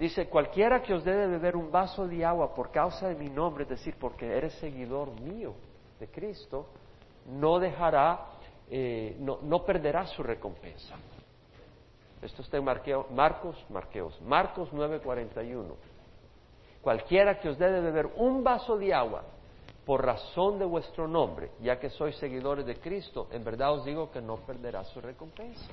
[0.02, 3.30] Dice, cualquiera que os dé de beber un vaso de agua por causa de mi
[3.30, 5.54] nombre, es decir, porque eres seguidor mío
[6.00, 6.66] de Cristo,
[7.28, 8.32] no dejará,
[8.68, 10.96] eh, no, no, perderá su recompensa.
[12.20, 15.76] Esto está en Marcos, Marqueos, Marcos 9:41.
[16.82, 19.22] Cualquiera que os dé de beber un vaso de agua
[19.86, 24.10] por razón de vuestro nombre, ya que sois seguidores de Cristo, en verdad os digo
[24.10, 25.70] que no perderá su recompensa.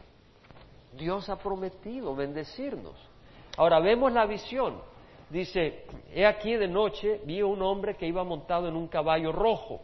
[0.92, 3.16] Dios ha prometido bendecirnos.
[3.58, 4.80] Ahora vemos la visión.
[5.28, 9.80] Dice, he aquí de noche vi un hombre que iba montado en un caballo rojo.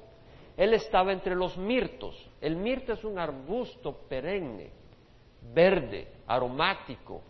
[0.57, 2.31] Él estaba entre los mirtos.
[2.41, 4.71] El mirto es un arbusto perenne,
[5.53, 7.21] verde, aromático,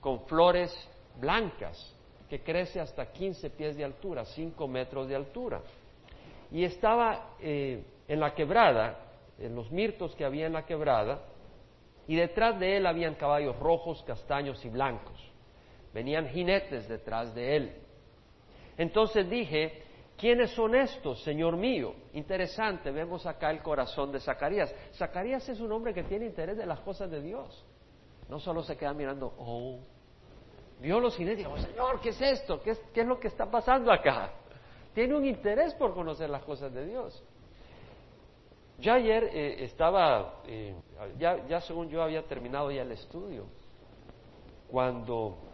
[0.00, 0.76] con flores
[1.20, 1.96] blancas,
[2.28, 5.62] que crece hasta 15 pies de altura, 5 metros de altura.
[6.50, 8.98] Y estaba eh, en la quebrada,
[9.38, 11.20] en los mirtos que había en la quebrada,
[12.08, 15.31] y detrás de él habían caballos rojos, castaños y blancos.
[15.92, 17.72] Venían jinetes detrás de él.
[18.78, 19.82] Entonces dije,
[20.16, 21.94] ¿quiénes son estos, Señor mío?
[22.14, 24.74] Interesante, vemos acá el corazón de Zacarías.
[24.94, 27.64] Zacarías es un hombre que tiene interés de las cosas de Dios.
[28.28, 29.78] No solo se queda mirando, oh,
[30.80, 32.62] vio los jinetes y dijo, Señor, ¿qué es esto?
[32.62, 34.32] ¿Qué es, lo que está pasando acá?
[34.94, 37.22] Tiene un interés por conocer las cosas de Dios.
[38.78, 40.74] Yo ayer eh, estaba, eh,
[41.18, 43.46] ya, ya según yo había terminado ya el estudio,
[44.68, 45.51] cuando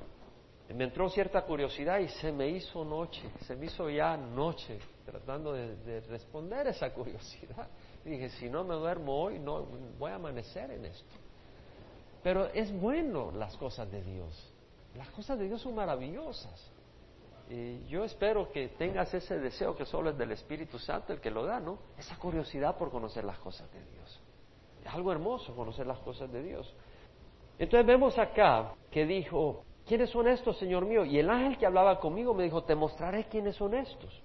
[0.75, 5.55] me entró cierta curiosidad y se me hizo noche, se me hizo ya noche tratando
[5.55, 7.69] de, responder esa curiosidad.
[8.05, 9.67] dije, si no me duermo hoy, no
[9.99, 11.15] voy a amanecer en esto.
[12.23, 14.53] Pero es bueno las cosas de Dios.
[14.95, 16.71] Las cosas de Dios son maravillosas.
[17.49, 21.31] Y yo espero que tengas ese deseo que solo es del Espíritu Santo el que
[21.31, 21.79] lo da, ¿no?
[21.97, 24.21] Esa curiosidad por conocer las cosas de Dios.
[24.85, 26.75] Es algo hermoso conocer las cosas de Dios.
[27.59, 31.05] Entonces vemos acá que dijo, ¿quiénes son estos, Señor mío?
[31.05, 34.23] Y el ángel que hablaba conmigo me dijo, te mostraré quiénes son estos.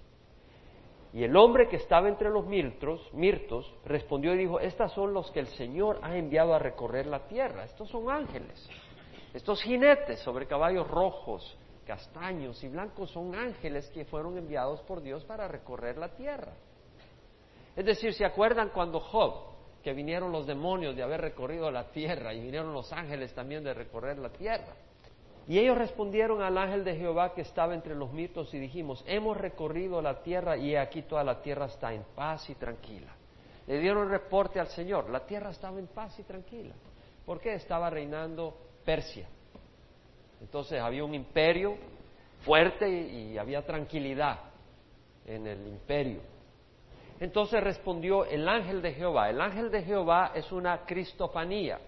[1.12, 5.30] Y el hombre que estaba entre los mirtos, mirtos respondió y dijo, estas son los
[5.30, 7.64] que el Señor ha enviado a recorrer la tierra.
[7.64, 8.68] Estos son ángeles.
[9.32, 15.24] Estos jinetes sobre caballos rojos, castaños y blancos son ángeles que fueron enviados por Dios
[15.24, 16.52] para recorrer la tierra.
[17.76, 22.34] Es decir, ¿se acuerdan cuando Job, que vinieron los demonios de haber recorrido la tierra
[22.34, 24.74] y vinieron los ángeles también de recorrer la tierra?
[25.46, 29.36] Y ellos respondieron al ángel de Jehová que estaba entre los mitos y dijimos, hemos
[29.36, 33.14] recorrido la tierra y aquí toda la tierra está en paz y tranquila.
[33.66, 36.74] Le dieron reporte al Señor, la tierra estaba en paz y tranquila.
[37.26, 37.54] ¿Por qué?
[37.54, 39.26] Estaba reinando Persia.
[40.40, 41.76] Entonces había un imperio
[42.44, 44.38] fuerte y había tranquilidad
[45.26, 46.20] en el imperio.
[47.20, 49.30] Entonces respondió el ángel de Jehová.
[49.30, 51.78] El ángel de Jehová es una cristofanía.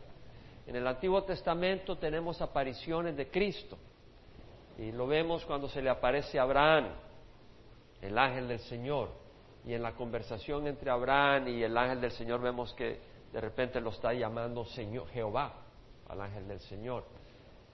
[0.66, 3.78] En el Antiguo Testamento tenemos apariciones de Cristo.
[4.78, 6.88] Y lo vemos cuando se le aparece a Abraham,
[8.02, 9.10] el ángel del Señor.
[9.64, 12.98] Y en la conversación entre Abraham y el ángel del Señor vemos que
[13.32, 15.52] de repente lo está llamando Señor Jehová
[16.08, 17.04] al ángel del Señor.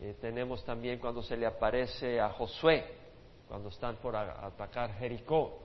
[0.00, 2.84] Eh, tenemos también cuando se le aparece a Josué,
[3.48, 5.60] cuando están por atacar Jericó,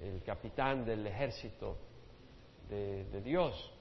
[0.00, 1.76] el, capitán del ejército
[2.68, 3.72] de, de Dios.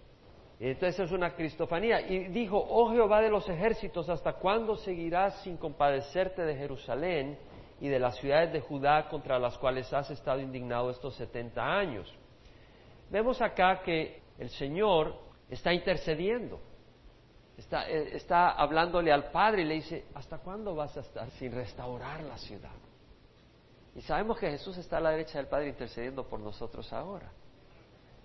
[0.59, 2.01] Entonces es una cristofanía.
[2.01, 7.37] Y dijo, oh Jehová de los ejércitos, ¿hasta cuándo seguirás sin compadecerte de Jerusalén
[7.79, 12.11] y de las ciudades de Judá contra las cuales has estado indignado estos setenta años?
[13.09, 15.15] Vemos acá que el Señor
[15.49, 16.59] está intercediendo.
[17.57, 22.21] Eh, está, hablándole al Padre y le dice, ¿hasta cuándo vas a estar sin restaurar
[22.21, 22.75] la ciudad?
[23.95, 27.31] Y sabemos que Jesús está a la derecha del Padre intercediendo por nosotros ahora.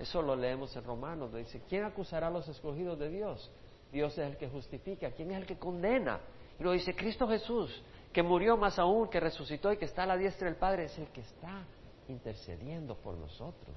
[0.03, 3.49] Eso lo leemos en Romanos, dice, ¿quién acusará a los escogidos de Dios?
[3.93, 6.19] Dios es el que justifica, ¿quién es el que condena?
[6.59, 7.81] Y lo dice Cristo Jesús,
[8.13, 10.99] que murió más aún, que resucitó y que está a la diestra del Padre, es
[10.99, 11.65] el que está
[12.09, 13.77] intercediendo por nosotros.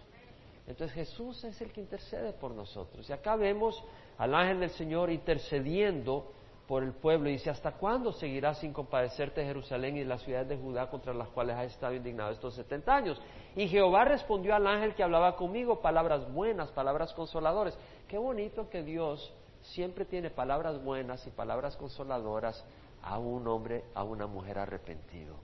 [0.65, 3.07] Entonces Jesús es el que intercede por nosotros.
[3.07, 3.83] Y acá vemos
[4.17, 6.31] al ángel del Señor intercediendo
[6.67, 10.49] por el pueblo y dice, ¿hasta cuándo seguirás sin compadecerte de Jerusalén y las ciudades
[10.49, 13.21] de Judá contra las cuales has estado indignado estos setenta años?
[13.55, 17.77] Y Jehová respondió al ángel que hablaba conmigo palabras buenas, palabras consoladoras.
[18.07, 22.65] Qué bonito que Dios siempre tiene palabras buenas y palabras consoladoras
[23.03, 25.35] a un hombre, a una mujer arrepentido.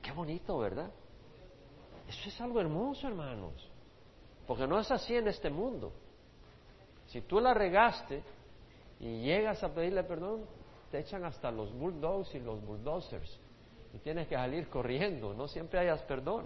[0.00, 0.90] Qué bonito, ¿verdad?
[2.08, 3.68] Eso es algo hermoso, hermanos.
[4.46, 5.92] Porque no es así en este mundo.
[7.06, 8.22] Si tú la regaste
[9.02, 10.44] y llegas a pedirle perdón,
[10.90, 13.38] te echan hasta los bulldogs y los bulldozers.
[13.92, 16.44] Y tienes que salir corriendo, no siempre hayas perdón.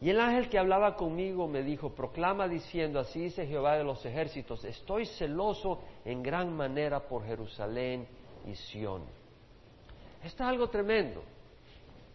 [0.00, 4.04] Y el ángel que hablaba conmigo me dijo, proclama diciendo, así dice Jehová de los
[4.04, 8.06] ejércitos, estoy celoso en gran manera por Jerusalén
[8.46, 9.02] y Sión.
[10.22, 11.22] Esto es algo tremendo.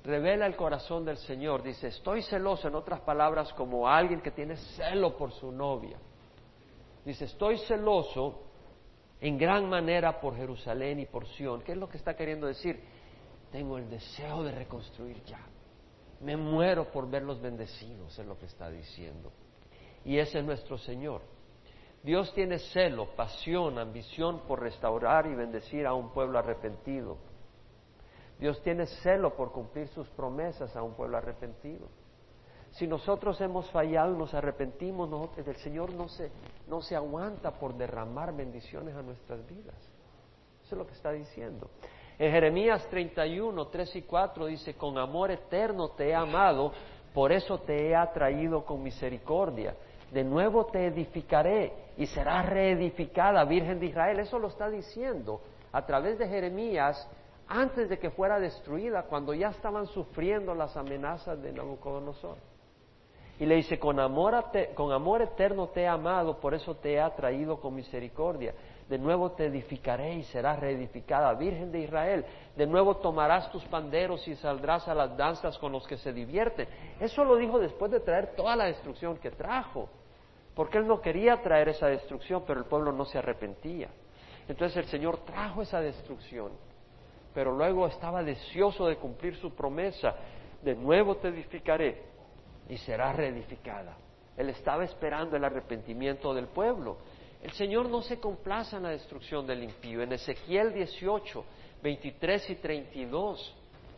[0.03, 1.63] Revela el corazón del Señor.
[1.63, 5.97] Dice, estoy celoso, en otras palabras, como alguien que tiene celo por su novia.
[7.03, 8.48] Dice, estoy celoso
[9.21, 11.61] en gran manera por Jerusalén y por Sión.
[11.61, 12.81] ¿Qué es lo que está queriendo decir?
[13.51, 15.41] Tengo el deseo de reconstruir ya.
[16.21, 19.31] Me muero por verlos bendecidos, es lo que está diciendo.
[20.05, 21.21] Y ese es nuestro Señor.
[22.03, 27.17] Dios tiene celo, pasión, ambición por restaurar y bendecir a un pueblo arrepentido.
[28.39, 31.89] Dios tiene celo por cumplir sus promesas a un pueblo arrepentido.
[32.71, 36.31] Si nosotros hemos fallado y nos arrepentimos, no, el Señor no se,
[36.67, 39.75] no se aguanta por derramar bendiciones a nuestras vidas.
[40.63, 41.69] Eso es lo que está diciendo.
[42.19, 46.73] En Jeremías 31, 3 y 4 dice, con amor eterno te he amado,
[47.13, 49.75] por eso te he atraído con misericordia.
[50.11, 54.19] De nuevo te edificaré y serás reedificada, Virgen de Israel.
[54.19, 57.09] Eso lo está diciendo a través de Jeremías
[57.47, 62.37] antes de que fuera destruida, cuando ya estaban sufriendo las amenazas de Nabucodonosor.
[63.39, 64.43] Y le dice, con amor,
[64.75, 68.53] con amor eterno te he amado, por eso te he atraído con misericordia.
[68.89, 72.25] De nuevo te edificaré y serás reedificada, Virgen de Israel.
[72.57, 76.67] De nuevo tomarás tus panderos y saldrás a las danzas con los que se divierten.
[76.99, 79.87] Eso lo dijo después de traer toda la destrucción que trajo.
[80.53, 83.87] Porque él no quería traer esa destrucción, pero el pueblo no se arrepentía.
[84.49, 86.51] Entonces el Señor trajo esa destrucción,
[87.33, 90.13] pero luego estaba deseoso de cumplir su promesa.
[90.61, 92.08] De nuevo te edificaré
[92.69, 93.97] y será reedificada.
[94.37, 96.97] Él estaba esperando el arrepentimiento del pueblo.
[97.41, 100.01] El Señor no se complaza en la destrucción del impío.
[100.01, 101.43] En Ezequiel 18,
[101.83, 103.55] 23 y 32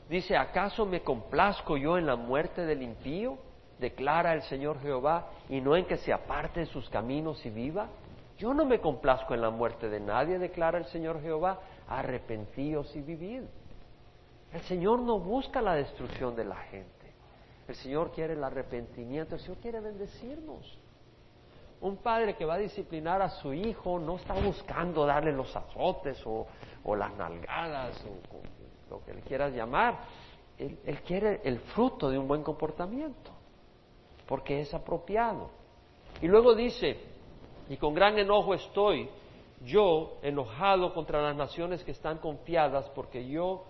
[0.09, 3.37] dice, ¿acaso me complazco yo en la muerte del impío?
[3.81, 7.89] declara el Señor Jehová, y no en que se aparte de sus caminos y viva.
[8.37, 13.01] Yo no me complazco en la muerte de nadie, declara el Señor Jehová, arrepentíos y
[13.01, 13.41] vivid.
[14.53, 17.00] El Señor no busca la destrucción de la gente.
[17.67, 20.79] El Señor quiere el arrepentimiento, el Señor quiere bendecirnos.
[21.81, 26.21] Un padre que va a disciplinar a su hijo no está buscando darle los azotes
[26.25, 26.47] o,
[26.95, 29.99] las nalgadas o, lo que le quieras llamar.
[30.57, 33.31] Él, él quiere el fruto de un buen comportamiento
[34.27, 35.49] porque es apropiado.
[36.21, 36.97] Y luego dice,
[37.67, 39.09] y con gran enojo estoy,
[39.65, 43.65] yo enojado contra las naciones que están confiadas porque yo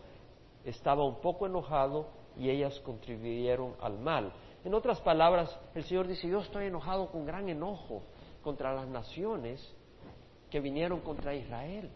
[0.64, 4.32] estaba un poco enojado y ellas contribuyeron al mal.
[4.64, 8.04] En otras palabras, el Señor dice, yo estoy enojado con gran enojo
[8.44, 9.76] contra las naciones
[10.50, 11.90] que vinieron contra Israel.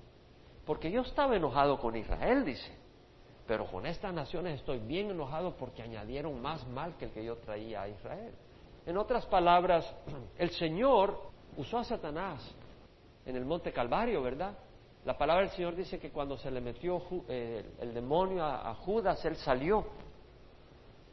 [0.66, 2.72] Porque yo estaba enojado con Israel, dice.
[3.46, 7.38] Pero con estas naciones estoy bien enojado porque añadieron más mal que el que yo
[7.38, 8.34] traía a Israel.
[8.88, 9.94] En otras palabras,
[10.38, 11.20] el Señor
[11.58, 12.42] usó a Satanás
[13.26, 14.58] en el monte Calvario, ¿verdad?
[15.06, 19.24] La palabra del Señor dice que cuando se le metió eh, el demonio a Judas,
[19.26, 19.86] él salió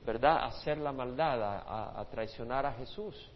[0.04, 3.30] ¿verdad?, a hacer la maldad, a, traicionar a Jesús.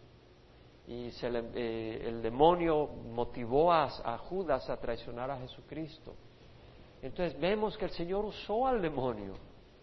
[0.87, 6.13] Y se le, eh, el demonio motivó a, Judas a traicionar a Jesucristo.
[7.01, 9.33] Entonces vemos que el Señor usó al demonio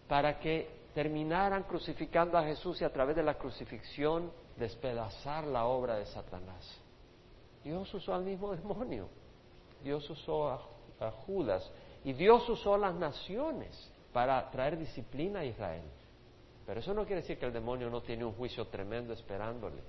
[0.07, 5.97] para que terminaran crucificando a Jesús y a través de la crucifixión despedazar la obra
[5.97, 6.81] de Satanás.
[7.63, 9.09] Dios usó al mismo demonio,
[9.83, 10.61] Dios usó a,
[10.99, 11.69] a Judas
[12.03, 15.83] y Dios usó a las naciones para traer disciplina a Israel.
[16.65, 19.81] Pero eso no quiere decir que el demonio no tiene un juicio tremendo esperándole.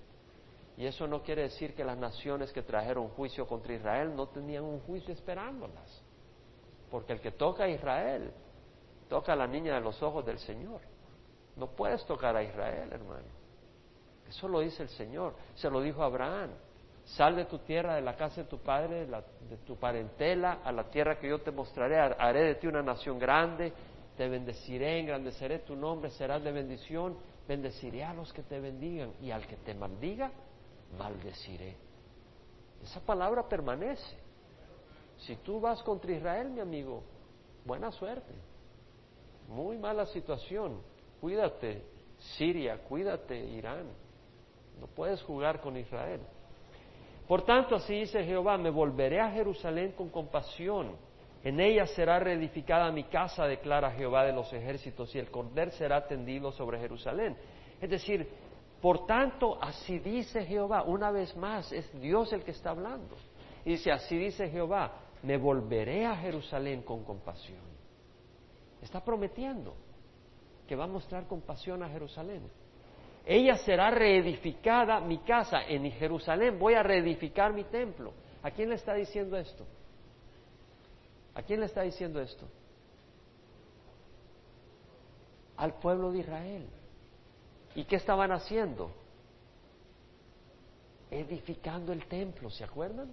[0.77, 4.65] Y eso no quiere decir que las naciones que trajeron juicio contra Israel no tenían
[4.65, 6.03] un juicio esperándolas.
[6.91, 8.31] Porque el que toca a Israel,
[9.09, 10.81] toca a la niña de los ojos del Señor.
[11.57, 13.25] No puedes tocar a Israel, hermano.
[14.29, 15.35] Eso lo dice el Señor.
[15.55, 16.51] Se lo dijo a Abraham.
[17.05, 20.59] Sal de tu tierra, de la casa de tu padre, de, la, de tu parentela,
[20.63, 21.99] a la tierra que yo te mostraré.
[21.99, 23.73] Haré de ti una nación grande
[24.17, 29.31] te bendeciré, engrandeceré tu nombre, serás de bendición, bendeciré a los que te bendigan y
[29.31, 30.31] al que te maldiga,
[30.99, 31.77] maldeciré.
[32.83, 34.17] Esa palabra permanece.
[35.19, 37.03] Si tú vas contra Israel, mi amigo,
[37.65, 38.33] buena suerte.
[39.49, 40.81] Muy mala situación.
[41.21, 41.83] Cuídate,
[42.37, 43.87] Siria, cuídate, Irán.
[44.81, 46.21] No puedes jugar con Israel.
[47.27, 50.97] Por tanto, así dice Jehová, me volveré a Jerusalén con compasión
[51.47, 56.05] en ella será reedificada mi casa, declara Jehová de los ejércitos, y el cordel será
[56.05, 57.37] tendido sobre Jerusalén.
[57.81, 58.29] Es decir,
[58.83, 63.15] por tanto, así dice Jehová, una vez más, es Dios el que está hablando.
[63.65, 64.91] Y dice, así dice Jehová,
[65.23, 67.63] me volveré a Jerusalén con compasión.
[68.83, 69.77] Está prometiendo
[70.67, 72.43] que va a mostrar compasión a Jerusalén.
[73.25, 78.15] Ella será reedificada mi casa en Jerusalén, voy a reedificar mi templo.
[78.43, 79.65] ¿A quién le está diciendo esto?
[81.37, 82.49] ¿A quién le está diciendo esto?
[85.59, 86.67] Al pueblo de Israel.
[87.75, 88.91] ¿Y qué estaban haciendo?
[91.11, 93.11] Edificando el templo, ¿se acuerdan?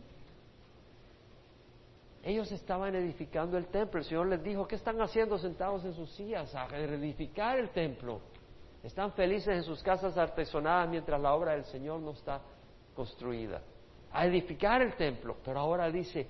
[2.23, 3.99] Ellos estaban edificando el templo.
[3.99, 6.55] El Señor les dijo, ¿qué están haciendo sentados en sus sillas?
[6.55, 8.21] A edificar el templo.
[8.83, 12.39] Están felices en sus casas artesonadas mientras la obra del Señor no está
[12.95, 13.61] construida.
[14.13, 15.35] A edificar el templo.
[15.43, 16.25] Pero ahora dice,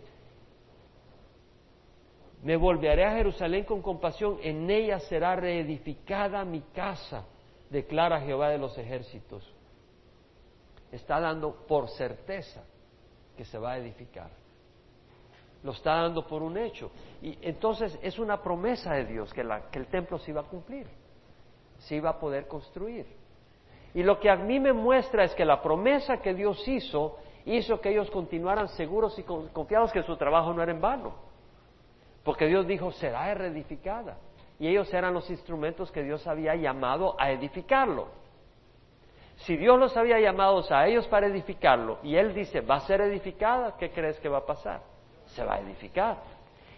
[2.43, 7.25] me volveré a Jerusalén con compasión, en ella será reedificada mi casa,
[7.69, 9.49] declara Jehová de los ejércitos.
[10.91, 12.63] Está dando por certeza
[13.35, 14.43] que se va a edificar
[15.63, 16.91] lo está dando por un hecho.
[17.21, 20.87] Y entonces es una promesa de Dios que, que el templo se iba a cumplir,
[21.79, 23.07] se iba a poder construir.
[23.93, 27.79] Y lo que a mí me muestra es que la promesa que Dios hizo hizo
[27.81, 31.32] que ellos continuaran seguros y confiados que su trabajo no era en vano.
[32.23, 34.17] Porque Dios dijo, será reedificada.
[34.59, 38.07] Y ellos eran los instrumentos que Dios había llamado a edificarlo.
[39.37, 43.01] Si Dios los había llamado a ellos para edificarlo y Él dice, va a ser
[43.01, 44.93] edificada, ¿qué crees que va a pasar?
[45.27, 46.17] se va a edificar.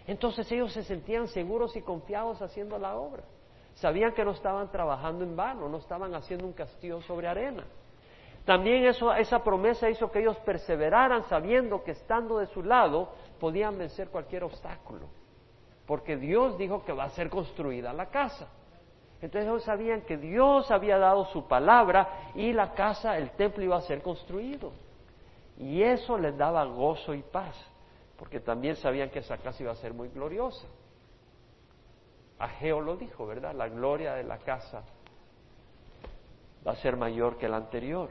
[0.06, 3.22] Entonces ellos se sentían seguros y confiados haciendo la obra.
[3.74, 7.64] Sabían que no estaban trabajando en vano, no estaban haciendo un castillo sobre arena.
[8.44, 13.76] También eso, esa promesa hizo que ellos perseveraran sabiendo que estando de su lado podían
[13.76, 15.08] vencer cualquier obstáculo.
[15.86, 18.48] Porque Dios dijo que va a ser construida la casa.
[19.20, 23.76] Entonces ellos sabían que Dios había dado su palabra y la casa, el templo iba
[23.76, 24.72] a ser construido.
[25.58, 27.56] Y eso les daba gozo y paz
[28.18, 30.66] porque también sabían que esa casa iba a ser muy gloriosa.
[32.38, 33.54] Ageo lo dijo, ¿verdad?
[33.54, 34.82] La gloria de la casa
[36.66, 38.10] va a ser mayor que la anterior.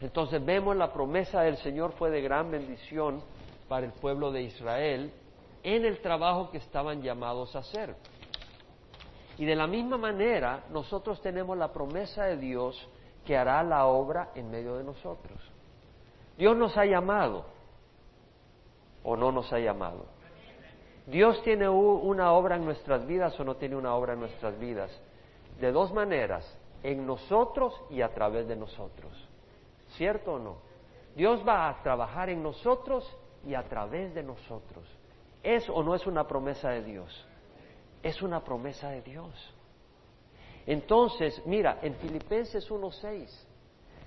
[0.00, 3.22] Entonces vemos la promesa del Señor fue de gran bendición
[3.68, 5.12] para el pueblo de Israel
[5.62, 7.94] en el trabajo que estaban llamados a hacer.
[9.38, 12.88] Y de la misma manera, nosotros tenemos la promesa de Dios
[13.24, 15.38] que hará la obra en medio de nosotros.
[16.36, 17.44] Dios nos ha llamado
[19.04, 20.06] o no nos ha llamado.
[21.06, 24.90] Dios tiene una obra en nuestras vidas o no tiene una obra en nuestras vidas.
[25.60, 26.46] De dos maneras,
[26.82, 29.12] en nosotros y a través de nosotros.
[29.96, 30.56] ¿Cierto o no?
[31.14, 33.04] Dios va a trabajar en nosotros
[33.46, 34.84] y a través de nosotros.
[35.42, 37.26] ¿Es o no es una promesa de Dios?
[38.02, 39.54] Es una promesa de Dios.
[40.66, 43.28] Entonces, mira, en Filipenses 1.6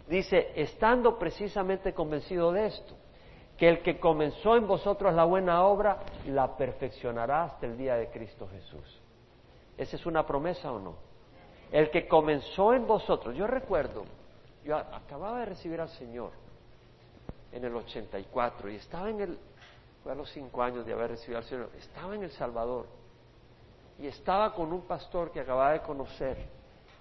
[0.08, 2.96] dice, estando precisamente convencido de esto,
[3.58, 8.10] que el que comenzó en vosotros la buena obra la perfeccionará hasta el día de
[8.10, 9.02] Cristo Jesús.
[9.78, 10.96] ¿Esa es una promesa o no?
[11.72, 14.06] El que comenzó en vosotros, yo recuerdo,
[14.64, 16.32] yo acababa de recibir al Señor
[17.52, 19.40] en el 84 y estaba en el,
[20.06, 22.86] fue a los cinco años de haber recibido al Señor, estaba en El Salvador
[23.98, 26.38] y estaba con un pastor que acababa de conocer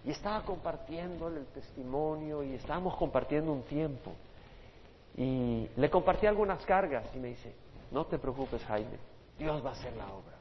[0.03, 4.13] y estaba compartiéndole el testimonio y estábamos compartiendo un tiempo.
[5.19, 7.55] Y le compartí algunas cargas y me dice,
[7.91, 8.97] no te preocupes Jaime,
[9.39, 10.39] Dios va a hacer la obra.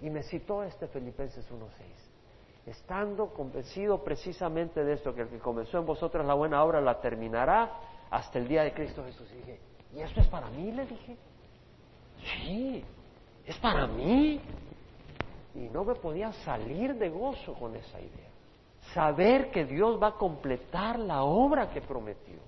[0.00, 5.76] Y me citó este Filipenses 1.6, estando convencido precisamente de esto, que el que comenzó
[5.76, 7.70] en vosotros la buena obra la terminará
[8.10, 9.30] hasta el día de Cristo Jesús.
[9.30, 9.60] Y dije,
[9.94, 10.72] ¿y esto es para mí?
[10.72, 11.18] Le dije,
[12.36, 12.84] sí,
[13.46, 14.40] es para mí.
[15.54, 18.28] Y no me podía salir de gozo con esa idea.
[18.94, 22.38] Saber que Dios va a completar la obra que prometió.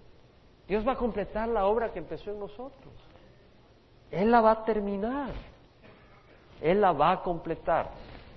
[0.68, 2.94] Dios va a completar la obra que empezó en nosotros.
[4.10, 5.32] Él la va a terminar.
[6.60, 7.90] Él la va a completar.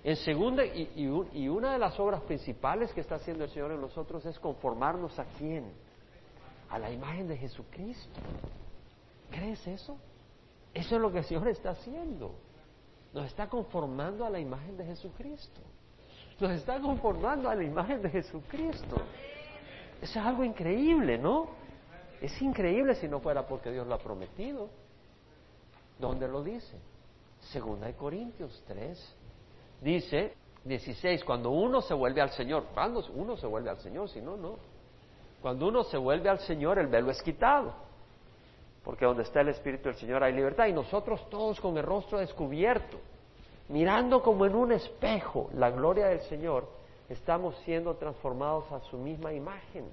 [0.04, 4.26] En segunda, y, una de las obras principales que está haciendo el Señor en nosotros
[4.26, 5.72] es conformarnos a quién?
[6.70, 8.20] A la imagen de Jesucristo.
[9.32, 9.98] ¿Crees eso?
[10.74, 12.36] Eso es lo que el Señor está haciendo.
[13.14, 15.62] Nos está conformando a la imagen de Jesucristo.
[16.40, 18.96] Nos está conformando a la imagen de Jesucristo.
[20.02, 21.48] Eso es algo increíble, ¿no?
[22.20, 24.70] Es increíble si no fuera porque Dios lo ha prometido.
[26.00, 26.78] ¿Dónde lo dice?
[27.52, 29.16] Segunda de Corintios 3.
[29.82, 34.22] Dice 16, cuando uno se vuelve al Señor, cuando uno se vuelve al Señor, si
[34.22, 34.58] no, no.
[35.42, 37.74] Cuando uno se vuelve al Señor, el velo es quitado.
[38.84, 40.68] Porque donde está el Espíritu del Señor hay libertad.
[40.68, 42.98] Y nosotros todos con el rostro descubierto,
[43.70, 46.68] mirando como en un espejo la gloria del Señor,
[47.10, 49.86] estamos siendo transformados a su misma imagen.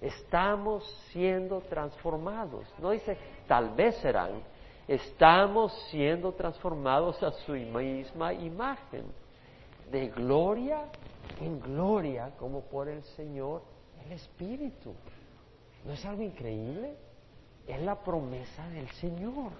[0.00, 2.64] Estamos siendo transformados.
[2.78, 4.42] No dice, tal vez serán.
[4.88, 9.04] Estamos siendo transformados a su misma imagen.
[9.90, 10.84] De gloria
[11.40, 13.62] en gloria, como por el Señor
[14.04, 14.94] el Espíritu.
[15.84, 16.96] ¿No es algo increíble?
[17.70, 19.52] Es la promesa del Señor.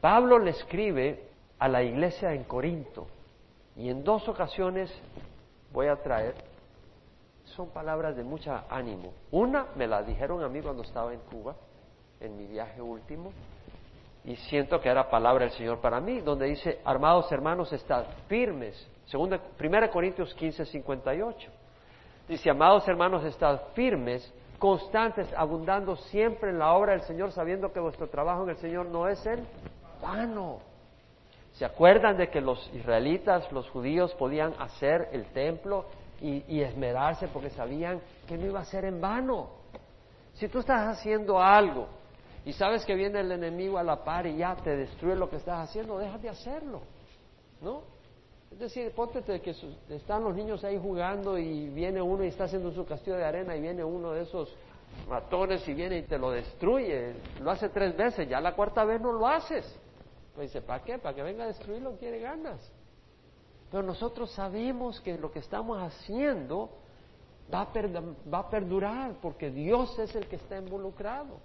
[0.00, 1.28] Pablo le escribe
[1.58, 3.06] a la iglesia en Corinto
[3.76, 4.90] y en dos ocasiones
[5.72, 6.34] voy a traer
[7.44, 9.12] son palabras de mucha ánimo.
[9.30, 11.54] Una me la dijeron a mí cuando estaba en Cuba,
[12.20, 13.32] en mi viaje último,
[14.24, 18.88] y siento que era palabra del Señor para mí, donde dice, armados hermanos, estad firmes.
[19.06, 21.50] Segunda, Primera Corintios 15, 58.
[22.28, 27.80] Dice, amados hermanos, estad firmes, constantes, abundando siempre en la obra del Señor, sabiendo que
[27.80, 29.44] vuestro trabajo en el Señor no es en
[30.00, 30.60] vano.
[31.54, 35.86] ¿Se acuerdan de que los israelitas, los judíos, podían hacer el templo
[36.20, 39.48] y, esmerarse porque sabían que no iba a ser en vano.
[40.34, 41.88] Si tú estás haciendo algo
[42.44, 45.36] y sabes que viene el enemigo a la par y ya te destruye lo que
[45.36, 46.82] estás haciendo, deja de hacerlo,
[47.60, 47.82] ¿no?
[48.50, 49.54] Es decir, ponte que
[49.90, 53.56] están los niños ahí jugando y viene uno y está haciendo su castillo de arena
[53.56, 54.52] y viene uno de esos
[55.08, 57.14] ratones y viene y te lo destruye.
[57.40, 59.64] Lo hace tres veces, ya la cuarta vez no lo haces.
[60.34, 60.98] Pues dice, ¿para qué?
[60.98, 61.92] ¿Para que venga a destruirlo?
[61.92, 62.60] Tiene ganas.
[63.70, 66.70] Pero nosotros sabemos que lo que estamos haciendo
[67.52, 67.68] va
[68.38, 71.38] a, perdurar porque Dios es el que está involucrado.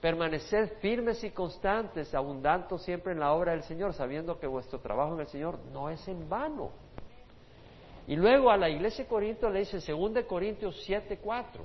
[0.00, 5.14] Permanecer firmes y constantes, abundando siempre en la obra del Señor, sabiendo que vuestro trabajo
[5.14, 6.70] en el Señor no es en vano.
[8.06, 11.64] Y luego a la iglesia de Corinto le dice 2 Corintios 7, 4.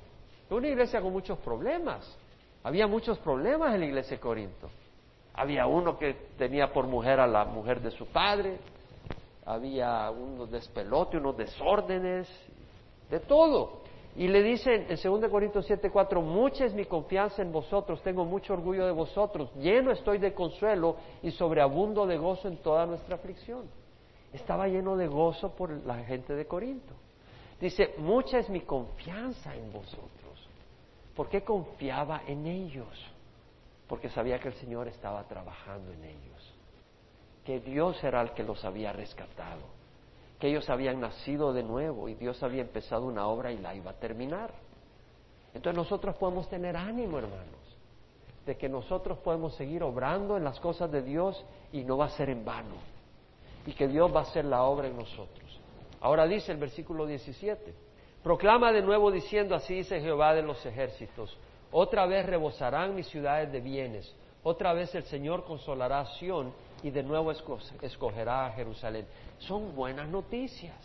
[0.50, 2.18] Una iglesia con muchos problemas.
[2.62, 4.70] Había muchos problemas en la iglesia de Corinto.
[5.34, 8.58] Había uno que tenía por mujer a la mujer de su padre,
[9.44, 12.28] había unos despelotes, unos desórdenes,
[13.10, 13.83] de todo.
[14.16, 18.52] Y le dice en 2 Corintios 7:4, mucha es mi confianza en vosotros, tengo mucho
[18.52, 23.68] orgullo de vosotros, lleno estoy de consuelo y sobreabundo de gozo en toda nuestra aflicción.
[24.32, 26.94] Estaba lleno de gozo por la gente de Corinto.
[27.60, 30.48] Dice, mucha es mi confianza en vosotros.
[31.16, 32.88] ¿Por qué confiaba en ellos?
[33.88, 36.54] Porque sabía que el Señor estaba trabajando en ellos
[37.44, 39.62] que Dios era el que los había rescatado,
[40.38, 43.92] que ellos habían nacido de nuevo y Dios había empezado una obra y la iba
[43.92, 44.52] a terminar.
[45.54, 47.76] Entonces nosotros podemos tener ánimo, hermanos,
[48.44, 52.10] de que nosotros podemos seguir obrando en las cosas de Dios y no va a
[52.10, 52.76] ser en vano,
[53.64, 55.60] y que Dios va a hacer la obra en nosotros.
[56.00, 57.72] Ahora dice el versículo 17,
[58.22, 61.36] proclama de nuevo diciendo, así dice Jehová de los ejércitos,
[61.70, 66.52] otra vez rebosarán mis ciudades de bienes, otra vez el Señor consolará a Sión
[66.84, 69.06] y de nuevo escogerá a Jerusalén.
[69.38, 70.76] Son buenas noticias.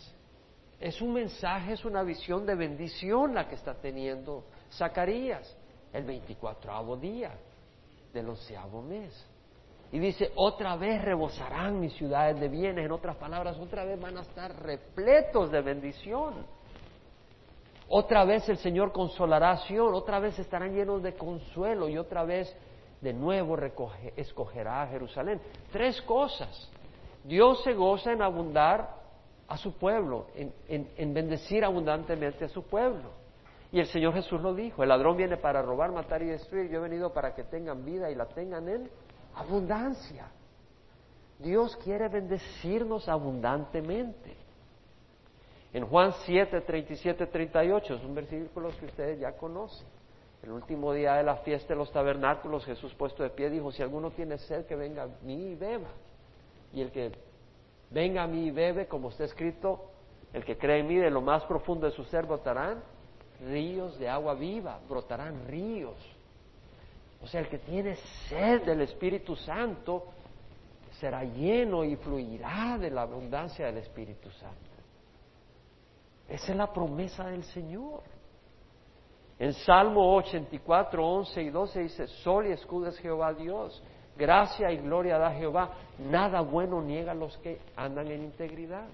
[0.80, 5.54] Es un mensaje, es una visión de bendición la que está teniendo Zacarías
[5.92, 7.32] el 24 día
[8.14, 9.12] del onceavo mes.
[9.92, 14.16] Y dice, otra vez rebosarán mis ciudades de bienes, en otras palabras, otra vez van
[14.16, 16.46] a estar repletos de bendición.
[17.90, 22.24] Otra vez el Señor consolará a Sion, otra vez estarán llenos de consuelo y otra
[22.24, 22.56] vez
[23.00, 23.56] de nuevo
[24.16, 25.40] escogerá a Jerusalén.
[25.72, 26.70] Tres cosas.
[27.24, 29.00] Dios se goza en abundar
[29.48, 33.10] a su pueblo, en, bendecir abundantemente a su pueblo.
[33.72, 36.78] Y el Señor Jesús lo dijo, el ladrón viene para robar, matar y destruir, yo
[36.78, 38.90] he venido para que tengan vida y la tengan en
[39.34, 40.28] abundancia.
[41.38, 44.36] Dios quiere bendecirnos abundantemente.
[45.72, 49.86] En Juan 7, 37, 38, es un versículo que ustedes ya conocen.
[50.42, 53.82] El último día de la fiesta de los tabernáculos, Jesús puesto de pie dijo, si
[53.82, 55.90] alguno tiene sed, que venga a mí y beba.
[56.72, 57.12] Y el que
[57.90, 59.90] venga a mí y bebe, como está escrito,
[60.32, 62.82] el que cree en mí, de lo más profundo de su ser brotarán
[63.48, 65.96] ríos de agua viva, brotarán ríos.
[67.22, 67.96] O sea, el que tiene
[68.28, 70.06] sed del Espíritu Santo
[70.98, 74.70] será lleno y fluirá de la abundancia del Espíritu Santo.
[76.28, 78.02] Esa es la promesa del Señor.
[79.40, 83.82] En Salmo 84, 11 y 12 dice, Sol y escudo es Jehová Dios,
[84.14, 88.86] gracia y gloria da Jehová, nada bueno niega a los que andan en integridad,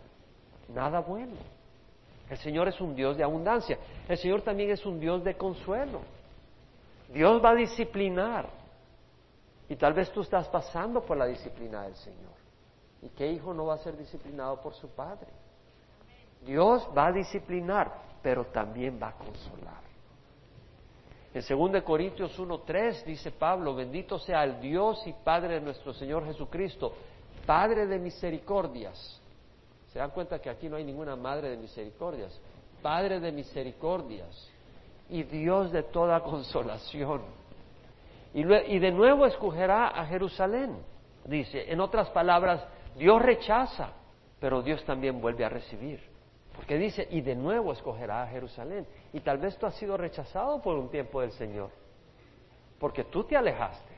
[0.72, 1.32] nada bueno.
[2.30, 3.76] El Señor es un Dios de abundancia,
[4.08, 6.02] el Señor también es un Dios de consuelo.
[7.12, 8.48] Dios va a disciplinar
[9.68, 12.36] y tal vez tú estás pasando por la disciplina del Señor.
[13.02, 15.26] ¿Y qué hijo no va a ser disciplinado por su padre?
[16.42, 17.92] Dios va a disciplinar,
[18.22, 19.85] pero también va a consolar.
[21.36, 26.24] En 2 Corintios 1.3 dice Pablo, bendito sea el Dios y Padre de nuestro Señor
[26.24, 26.94] Jesucristo,
[27.44, 29.20] Padre de misericordias.
[29.92, 32.40] ¿Se dan cuenta que aquí no hay ninguna madre de misericordias?
[32.80, 34.50] Padre de misericordias
[35.10, 37.20] y Dios de toda consolación.
[38.32, 40.78] Y, y de nuevo escogerá a Jerusalén.
[41.26, 42.64] Dice, en otras palabras,
[42.96, 43.90] Dios rechaza,
[44.40, 46.00] pero Dios también vuelve a recibir.
[46.56, 48.86] Porque dice, y de nuevo escogerá a Jerusalén.
[49.12, 51.70] Y tal vez tú has sido rechazado por un tiempo del Señor,
[52.78, 53.94] porque tú te alejaste,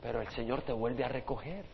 [0.00, 1.64] pero el Señor te vuelve a recoger.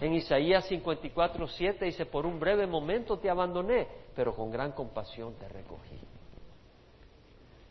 [0.00, 5.34] En Isaías 54, 7 dice, por un breve momento te abandoné, pero con gran compasión
[5.34, 5.98] te recogí.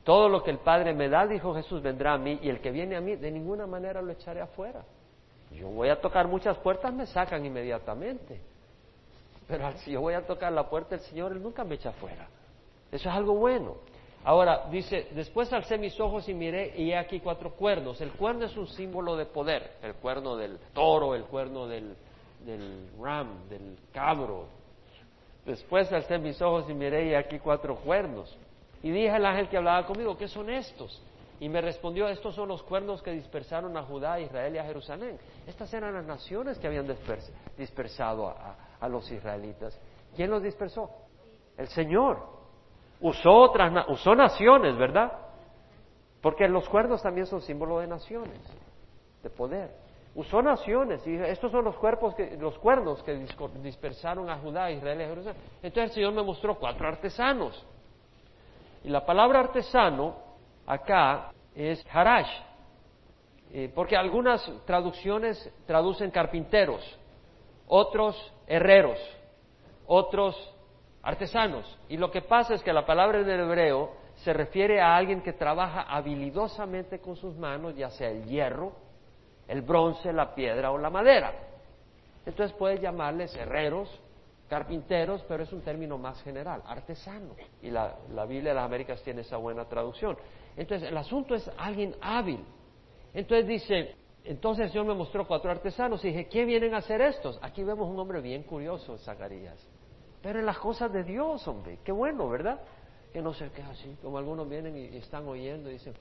[0.03, 2.71] Todo lo que el Padre me da, dijo Jesús, vendrá a mí, y el que
[2.71, 4.83] viene a mí, de ninguna manera lo echaré afuera.
[5.51, 8.41] Yo voy a tocar muchas puertas, me sacan inmediatamente.
[9.47, 12.27] Pero si yo voy a tocar la puerta del Señor, Él nunca me echa afuera.
[12.91, 13.75] Eso es algo bueno.
[14.23, 18.01] Ahora, dice, después alcé mis ojos y miré y he aquí cuatro cuernos.
[18.01, 21.95] El cuerno es un símbolo de poder, el cuerno del toro, el cuerno del,
[22.45, 24.47] del ram, del cabro.
[25.45, 28.37] Después alcé mis ojos y miré y aquí cuatro cuernos.
[28.83, 31.01] Y dije al ángel que hablaba conmigo, ¿qué son estos?
[31.39, 34.65] Y me respondió, estos son los cuernos que dispersaron a Judá, a Israel y a
[34.65, 35.17] Jerusalén.
[35.45, 36.87] Estas eran las naciones que habían
[37.57, 39.79] dispersado a los israelitas.
[40.15, 40.89] ¿Quién los dispersó?
[41.57, 42.23] El Señor
[43.01, 45.11] usó otras, usó naciones, ¿verdad?
[46.21, 48.39] Porque los cuernos también son símbolo de naciones,
[49.23, 49.71] de poder.
[50.15, 53.13] Usó naciones y estos son los cuerpos que, los cuernos que
[53.61, 55.41] dispersaron a Judá, Israel y Jerusalén.
[55.61, 57.63] Entonces el Señor me mostró cuatro artesanos.
[58.83, 60.15] Y la palabra artesano
[60.65, 62.29] acá es harash,
[63.51, 66.81] eh, porque algunas traducciones traducen carpinteros,
[67.67, 68.15] otros
[68.47, 68.99] herreros,
[69.85, 70.35] otros
[71.01, 71.77] artesanos.
[71.89, 75.21] Y lo que pasa es que la palabra en el hebreo se refiere a alguien
[75.21, 78.73] que trabaja habilidosamente con sus manos, ya sea el hierro,
[79.47, 81.33] el bronce, la piedra o la madera.
[82.25, 83.89] Entonces puedes llamarles herreros,
[84.49, 87.35] carpinteros, pero es un término más general, artesano.
[87.61, 90.17] Y la, la Biblia de las Américas tiene esa buena traducción.
[90.55, 92.43] Entonces el asunto es alguien hábil.
[93.13, 93.95] Entonces dice,
[94.27, 97.39] entonces el me mostró cuatro artesanos y dije, ¿qué vienen a hacer estos?
[97.41, 99.65] Aquí vemos un hombre bien curioso, Zacarías.
[100.21, 102.59] Pero en las cosas de Dios, hombre, qué bueno, ¿verdad?
[103.13, 105.93] Que no se quede así, como algunos vienen y están oyendo y dicen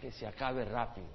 [0.00, 1.06] que se acabe rápido.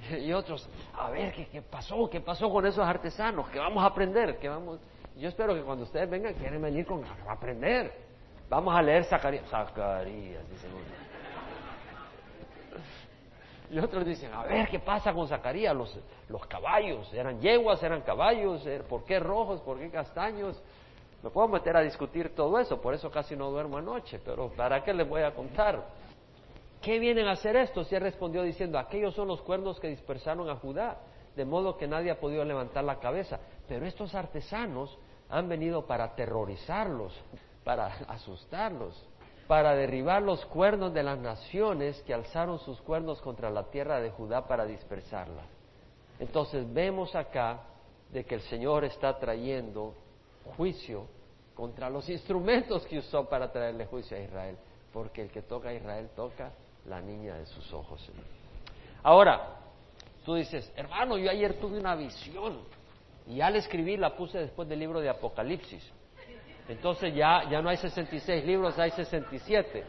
[0.18, 0.66] Y otros,
[0.98, 2.08] a ver, ¿qué, pasó?
[2.08, 3.50] ¿Qué pasó con esos artesanos?
[3.50, 4.38] ¿Qué vamos a aprender?
[4.38, 4.80] ¿Qué vamos?
[5.16, 7.92] Yo espero que cuando ustedes vengan quieren venir con a aprender.
[8.48, 9.46] Vamos a leer Zacarías.
[9.50, 10.70] Zacarías, dicen
[13.70, 15.74] y otros dicen, a ver, ¿qué pasa con Zacarías?
[15.76, 15.96] Los,
[16.28, 18.66] los caballos, ¿eran yeguas, eran caballos?
[18.66, 19.60] Eh, ¿Por qué rojos?
[19.60, 20.60] ¿Por qué castaños?
[21.22, 24.82] Me puedo meter a discutir todo eso, por eso casi no duermo anoche, pero ¿para
[24.82, 25.84] qué les voy a contar?
[26.80, 27.84] ¿Qué vienen a hacer esto?
[27.84, 30.98] Si él respondió diciendo, aquellos son los cuernos que dispersaron a Judá,
[31.36, 33.38] de modo que nadie ha podido levantar la cabeza.
[33.68, 34.98] Pero estos artesanos
[35.28, 37.12] han venido para aterrorizarlos,
[37.62, 39.09] para asustarlos
[39.50, 44.12] para derribar los cuernos de las naciones que alzaron sus cuernos contra la tierra de
[44.12, 45.42] Judá para dispersarla.
[46.20, 47.58] Entonces vemos acá
[48.12, 49.96] de que el Señor está trayendo
[50.56, 51.08] juicio
[51.52, 54.56] contra los instrumentos que usó para traerle juicio a Israel,
[54.92, 56.52] porque el que toca a Israel toca
[56.86, 58.08] la niña de sus ojos.
[59.02, 59.56] Ahora,
[60.24, 62.60] tú dices, hermano, yo ayer tuve una visión
[63.26, 65.82] y ya la escribí, la puse después del libro de Apocalipsis.
[66.70, 69.82] Entonces ya, ya no hay 66 libros, hay 67.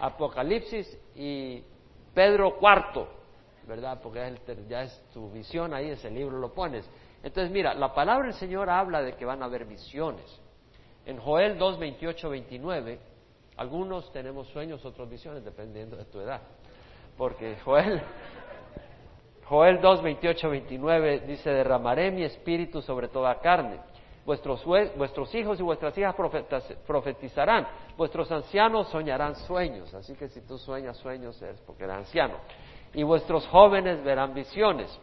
[0.00, 1.64] Apocalipsis y
[2.12, 3.08] Pedro cuarto,
[3.66, 3.98] ¿verdad?
[4.02, 4.34] Porque
[4.68, 6.88] ya es tu visión ahí, ese libro lo pones.
[7.22, 10.40] Entonces, mira, la palabra del Señor habla de que van a haber visiones.
[11.06, 13.00] En Joel 2, 28, 29,
[13.56, 16.42] algunos tenemos sueños, otros visiones, dependiendo de tu edad.
[17.16, 18.02] Porque Joel,
[19.46, 23.89] Joel 2, 28, 29 dice, derramaré mi espíritu sobre toda carne
[24.24, 26.14] vuestros, hijos y vuestras hijas
[26.86, 27.66] profetizarán,
[27.96, 32.36] vuestros ancianos soñarán sueños, así que si tú sueñas sueños es porque eres anciano,
[32.92, 34.98] y vuestros jóvenes verán visiones,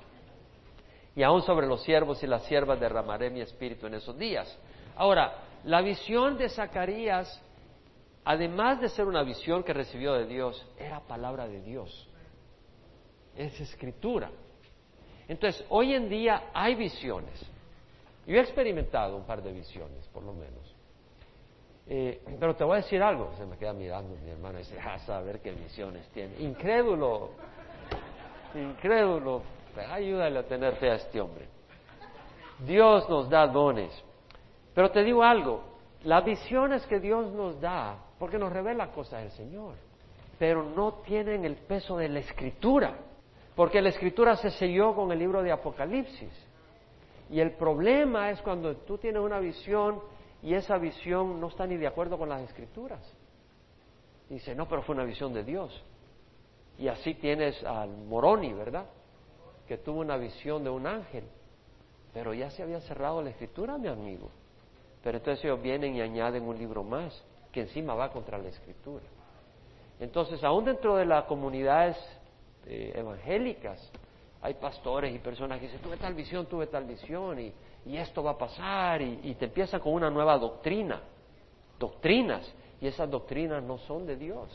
[1.16, 4.56] y aún sobre los siervos y las siervas derramaré mi espíritu en esos días.
[4.96, 7.42] Ahora, la visión de Zacarías,
[8.24, 12.08] además de ser una visión que recibió de Dios, era palabra de Dios,
[13.36, 14.30] es escritura.
[15.28, 17.44] Entonces, hoy en día hay visiones,
[18.28, 20.76] yo he experimentado un par de visiones, por lo menos.
[21.88, 23.32] Eh, pero te voy a decir algo.
[23.38, 26.38] Se me queda mirando mi hermano y dice, ah, a saber qué visiones tiene.
[26.40, 27.30] Incrédulo,
[28.54, 29.42] incrédulo.
[29.90, 31.48] Ayúdale a tener fe a este hombre.
[32.66, 33.92] Dios nos da dones.
[34.74, 35.64] Pero te digo algo,
[36.04, 39.76] las visiones que Dios nos da, porque nos revela cosas del Señor,
[40.38, 42.96] pero no tienen el peso de la escritura,
[43.56, 46.47] porque la escritura se selló con el libro de Apocalipsis.
[47.30, 50.00] Y el problema es cuando tú tienes una visión
[50.42, 53.02] y esa visión no está ni de acuerdo con las escrituras.
[54.30, 55.84] Dice, no, pero fue una visión de Dios.
[56.78, 58.86] Y así tienes al Moroni, ¿verdad?
[59.68, 61.24] Que tuvo una visión de un ángel.
[62.14, 64.30] Pero ya se había cerrado la escritura, mi amigo.
[65.04, 69.06] Pero entonces ellos vienen y añaden un libro más, que encima va contra la escritura.
[70.00, 71.98] Entonces, aún dentro de las comunidades
[72.66, 73.92] eh, evangélicas,
[74.42, 77.54] hay pastores y personas que dicen, tuve tal visión, tuve tal visión, y,
[77.86, 81.02] y esto va a pasar, y, y te empiezan con una nueva doctrina,
[81.80, 84.50] doctrinas, y esas doctrinas no son de Dios,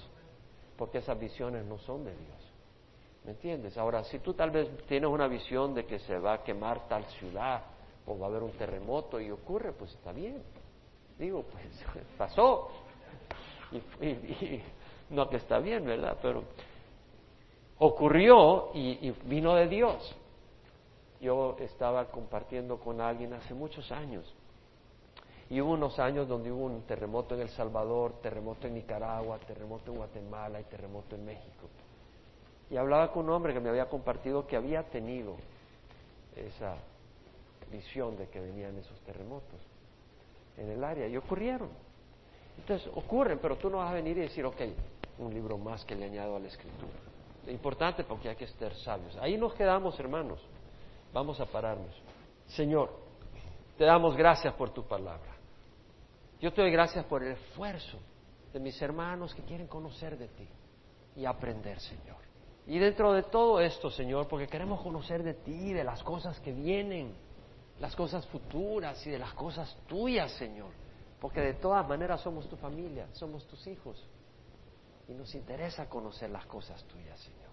[0.76, 2.52] porque esas visiones no son de Dios.
[3.24, 3.78] ¿Me entiendes?
[3.78, 7.04] Ahora, si tú tal vez tienes una visión de que se va a quemar tal
[7.04, 7.62] ciudad
[8.06, 10.42] o va a haber un terremoto y ocurre, pues está bien.
[11.18, 11.64] Digo, pues
[12.18, 12.70] pasó.
[14.00, 14.60] Y,
[15.10, 16.18] no que está bien, ¿verdad?
[16.20, 16.42] Pero
[17.82, 20.14] ocurrió y, vino de Dios.
[21.20, 24.32] Yo estaba compartiendo con alguien hace muchos años
[25.50, 29.90] y hubo unos años donde hubo un terremoto en El Salvador, terremoto en Nicaragua, terremoto
[29.90, 31.68] en Guatemala y terremoto en México.
[32.70, 35.36] Y hablaba con un hombre que me había compartido que había tenido
[36.36, 36.76] esa
[37.70, 39.60] visión de que venían esos terremotos
[40.56, 41.68] en el área y ocurrieron.
[42.58, 44.60] Entonces ocurren, pero tú no vas a venir y decir, ok,
[45.18, 47.11] un libro más que le añado a la escritura.
[47.48, 49.16] Importante porque hay que ser sabios.
[49.16, 50.40] Ahí nos quedamos, hermanos.
[51.12, 51.94] Vamos a pararnos.
[52.46, 52.90] Señor,
[53.76, 55.32] te damos gracias por tu palabra.
[56.40, 57.98] Yo te doy gracias por el esfuerzo
[58.52, 60.48] de mis hermanos que quieren conocer de ti
[61.16, 62.16] y aprender, Señor.
[62.66, 66.52] Y dentro de todo esto, Señor, porque queremos conocer de ti, de las cosas que
[66.52, 67.14] vienen,
[67.80, 70.70] las cosas futuras y de las cosas tuyas, Señor.
[71.20, 74.04] Porque de todas maneras somos tu familia, somos tus hijos.
[75.08, 77.50] Y nos interesa conocer las cosas tuyas, Señor.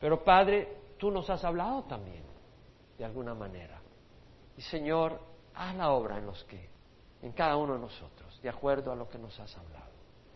[0.00, 2.24] Pero Padre, tú nos has hablado también,
[2.98, 3.80] de alguna manera.
[4.56, 5.20] Y Señor,
[5.54, 6.68] haz la obra en los que,
[7.22, 9.90] en cada uno de nosotros, de acuerdo a lo que nos has hablado.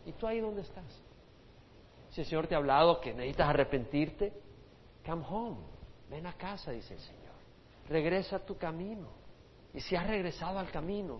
[0.05, 0.85] ¿Y tú ahí dónde estás?
[2.11, 4.33] Si el Señor te ha hablado que necesitas arrepentirte,
[5.05, 5.57] come home,
[6.09, 7.35] ven a casa, dice el Señor.
[7.89, 9.09] Regresa a tu camino.
[9.73, 11.19] Y si has regresado al camino,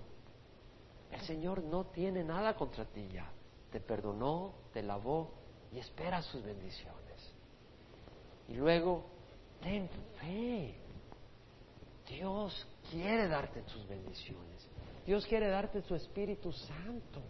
[1.11, 3.29] el Señor no tiene nada contra ti ya.
[3.71, 5.31] Te perdonó, te lavó
[5.71, 7.33] y espera sus bendiciones.
[8.47, 9.05] Y luego,
[9.61, 9.89] ten
[10.19, 10.75] fe.
[12.07, 14.67] Dios quiere darte tus bendiciones.
[15.05, 17.21] Dios quiere darte su Espíritu Santo,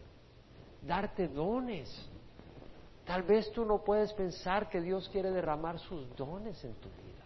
[0.81, 1.89] darte dones.
[3.05, 7.23] Tal vez tú no puedes pensar que Dios quiere derramar sus dones en tu vida,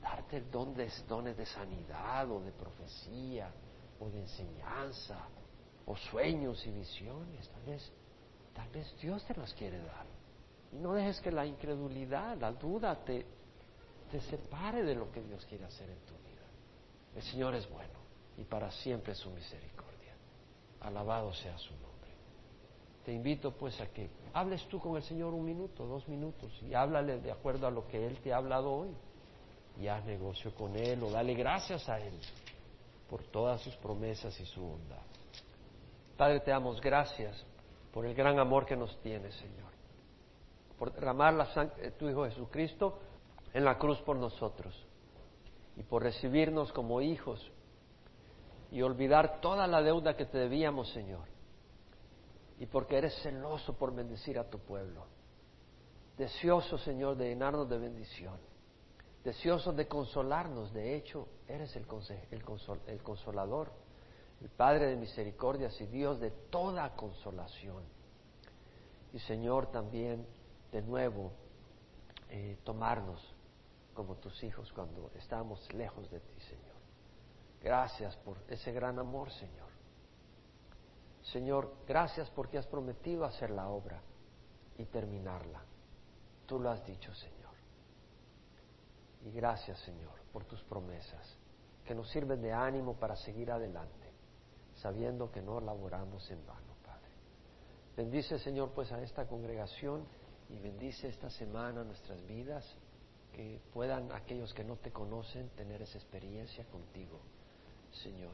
[0.00, 3.50] darte dones, dones de sanidad o de profecía
[3.98, 5.18] o de enseñanza
[5.86, 7.48] o sueños y visiones.
[7.48, 7.92] Tal vez,
[8.54, 10.06] tal vez Dios te los quiere dar.
[10.72, 13.26] Y no dejes que la incredulidad, la duda te,
[14.10, 16.46] te separe de lo que Dios quiere hacer en tu vida.
[17.16, 17.98] El Señor es bueno
[18.36, 20.14] y para siempre su misericordia.
[20.80, 21.90] Alabado sea su nombre.
[23.04, 26.74] Te invito pues a que hables tú con el Señor un minuto, dos minutos y
[26.74, 28.94] háblale de acuerdo a lo que Él te ha hablado hoy.
[29.80, 32.12] Y haz negocio con Él o dale gracias a Él
[33.08, 35.02] por todas sus promesas y su bondad.
[36.16, 37.44] Padre, te damos gracias
[37.92, 39.70] por el gran amor que nos tienes, Señor.
[40.78, 42.98] Por derramar la sangre de tu Hijo Jesucristo
[43.52, 44.74] en la cruz por nosotros.
[45.76, 47.50] Y por recibirnos como hijos
[48.70, 51.30] y olvidar toda la deuda que te debíamos, Señor
[52.60, 55.06] y porque eres celoso por bendecir a tu pueblo.
[56.18, 58.38] Deseoso, Señor, de llenarnos de bendición.
[59.24, 60.70] Deseoso de consolarnos.
[60.74, 61.86] De hecho, eres el,
[62.86, 63.72] el consolador,
[64.40, 67.82] el Padre de misericordias y Dios de toda consolación.
[69.12, 70.26] Y Señor, también
[70.72, 71.32] de nuevo
[72.28, 73.34] eh, tomarnos
[73.94, 76.76] como tus hijos cuando estamos lejos de ti, Señor.
[77.62, 79.68] Gracias por ese gran amor, Señor.
[81.22, 84.00] Señor, gracias porque has prometido hacer la obra
[84.78, 85.60] y terminarla.
[86.46, 87.40] Tú lo has dicho, Señor.
[89.22, 91.36] Y gracias, Señor, por tus promesas,
[91.84, 94.09] que nos sirven de ánimo para seguir adelante,
[94.82, 97.08] sabiendo que no laboramos en vano, Padre.
[97.96, 100.04] Bendice, Señor, pues a esta congregación
[100.48, 102.64] y bendice esta semana nuestras vidas,
[103.32, 107.20] que puedan aquellos que no te conocen tener esa experiencia contigo,
[108.02, 108.32] Señor.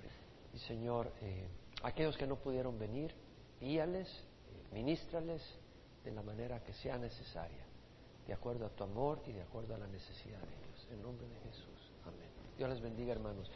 [0.55, 1.47] Y Señor, eh,
[1.83, 3.15] aquellos que no pudieron venir,
[3.61, 4.09] guíales,
[4.73, 5.43] ministrales
[6.05, 7.65] de la manera que sea necesaria,
[8.27, 10.89] de acuerdo a tu amor y de acuerdo a la necesidad de ellos.
[10.91, 11.93] En nombre de Jesús.
[12.05, 12.31] Amén.
[12.57, 13.51] Dios les bendiga, hermanos.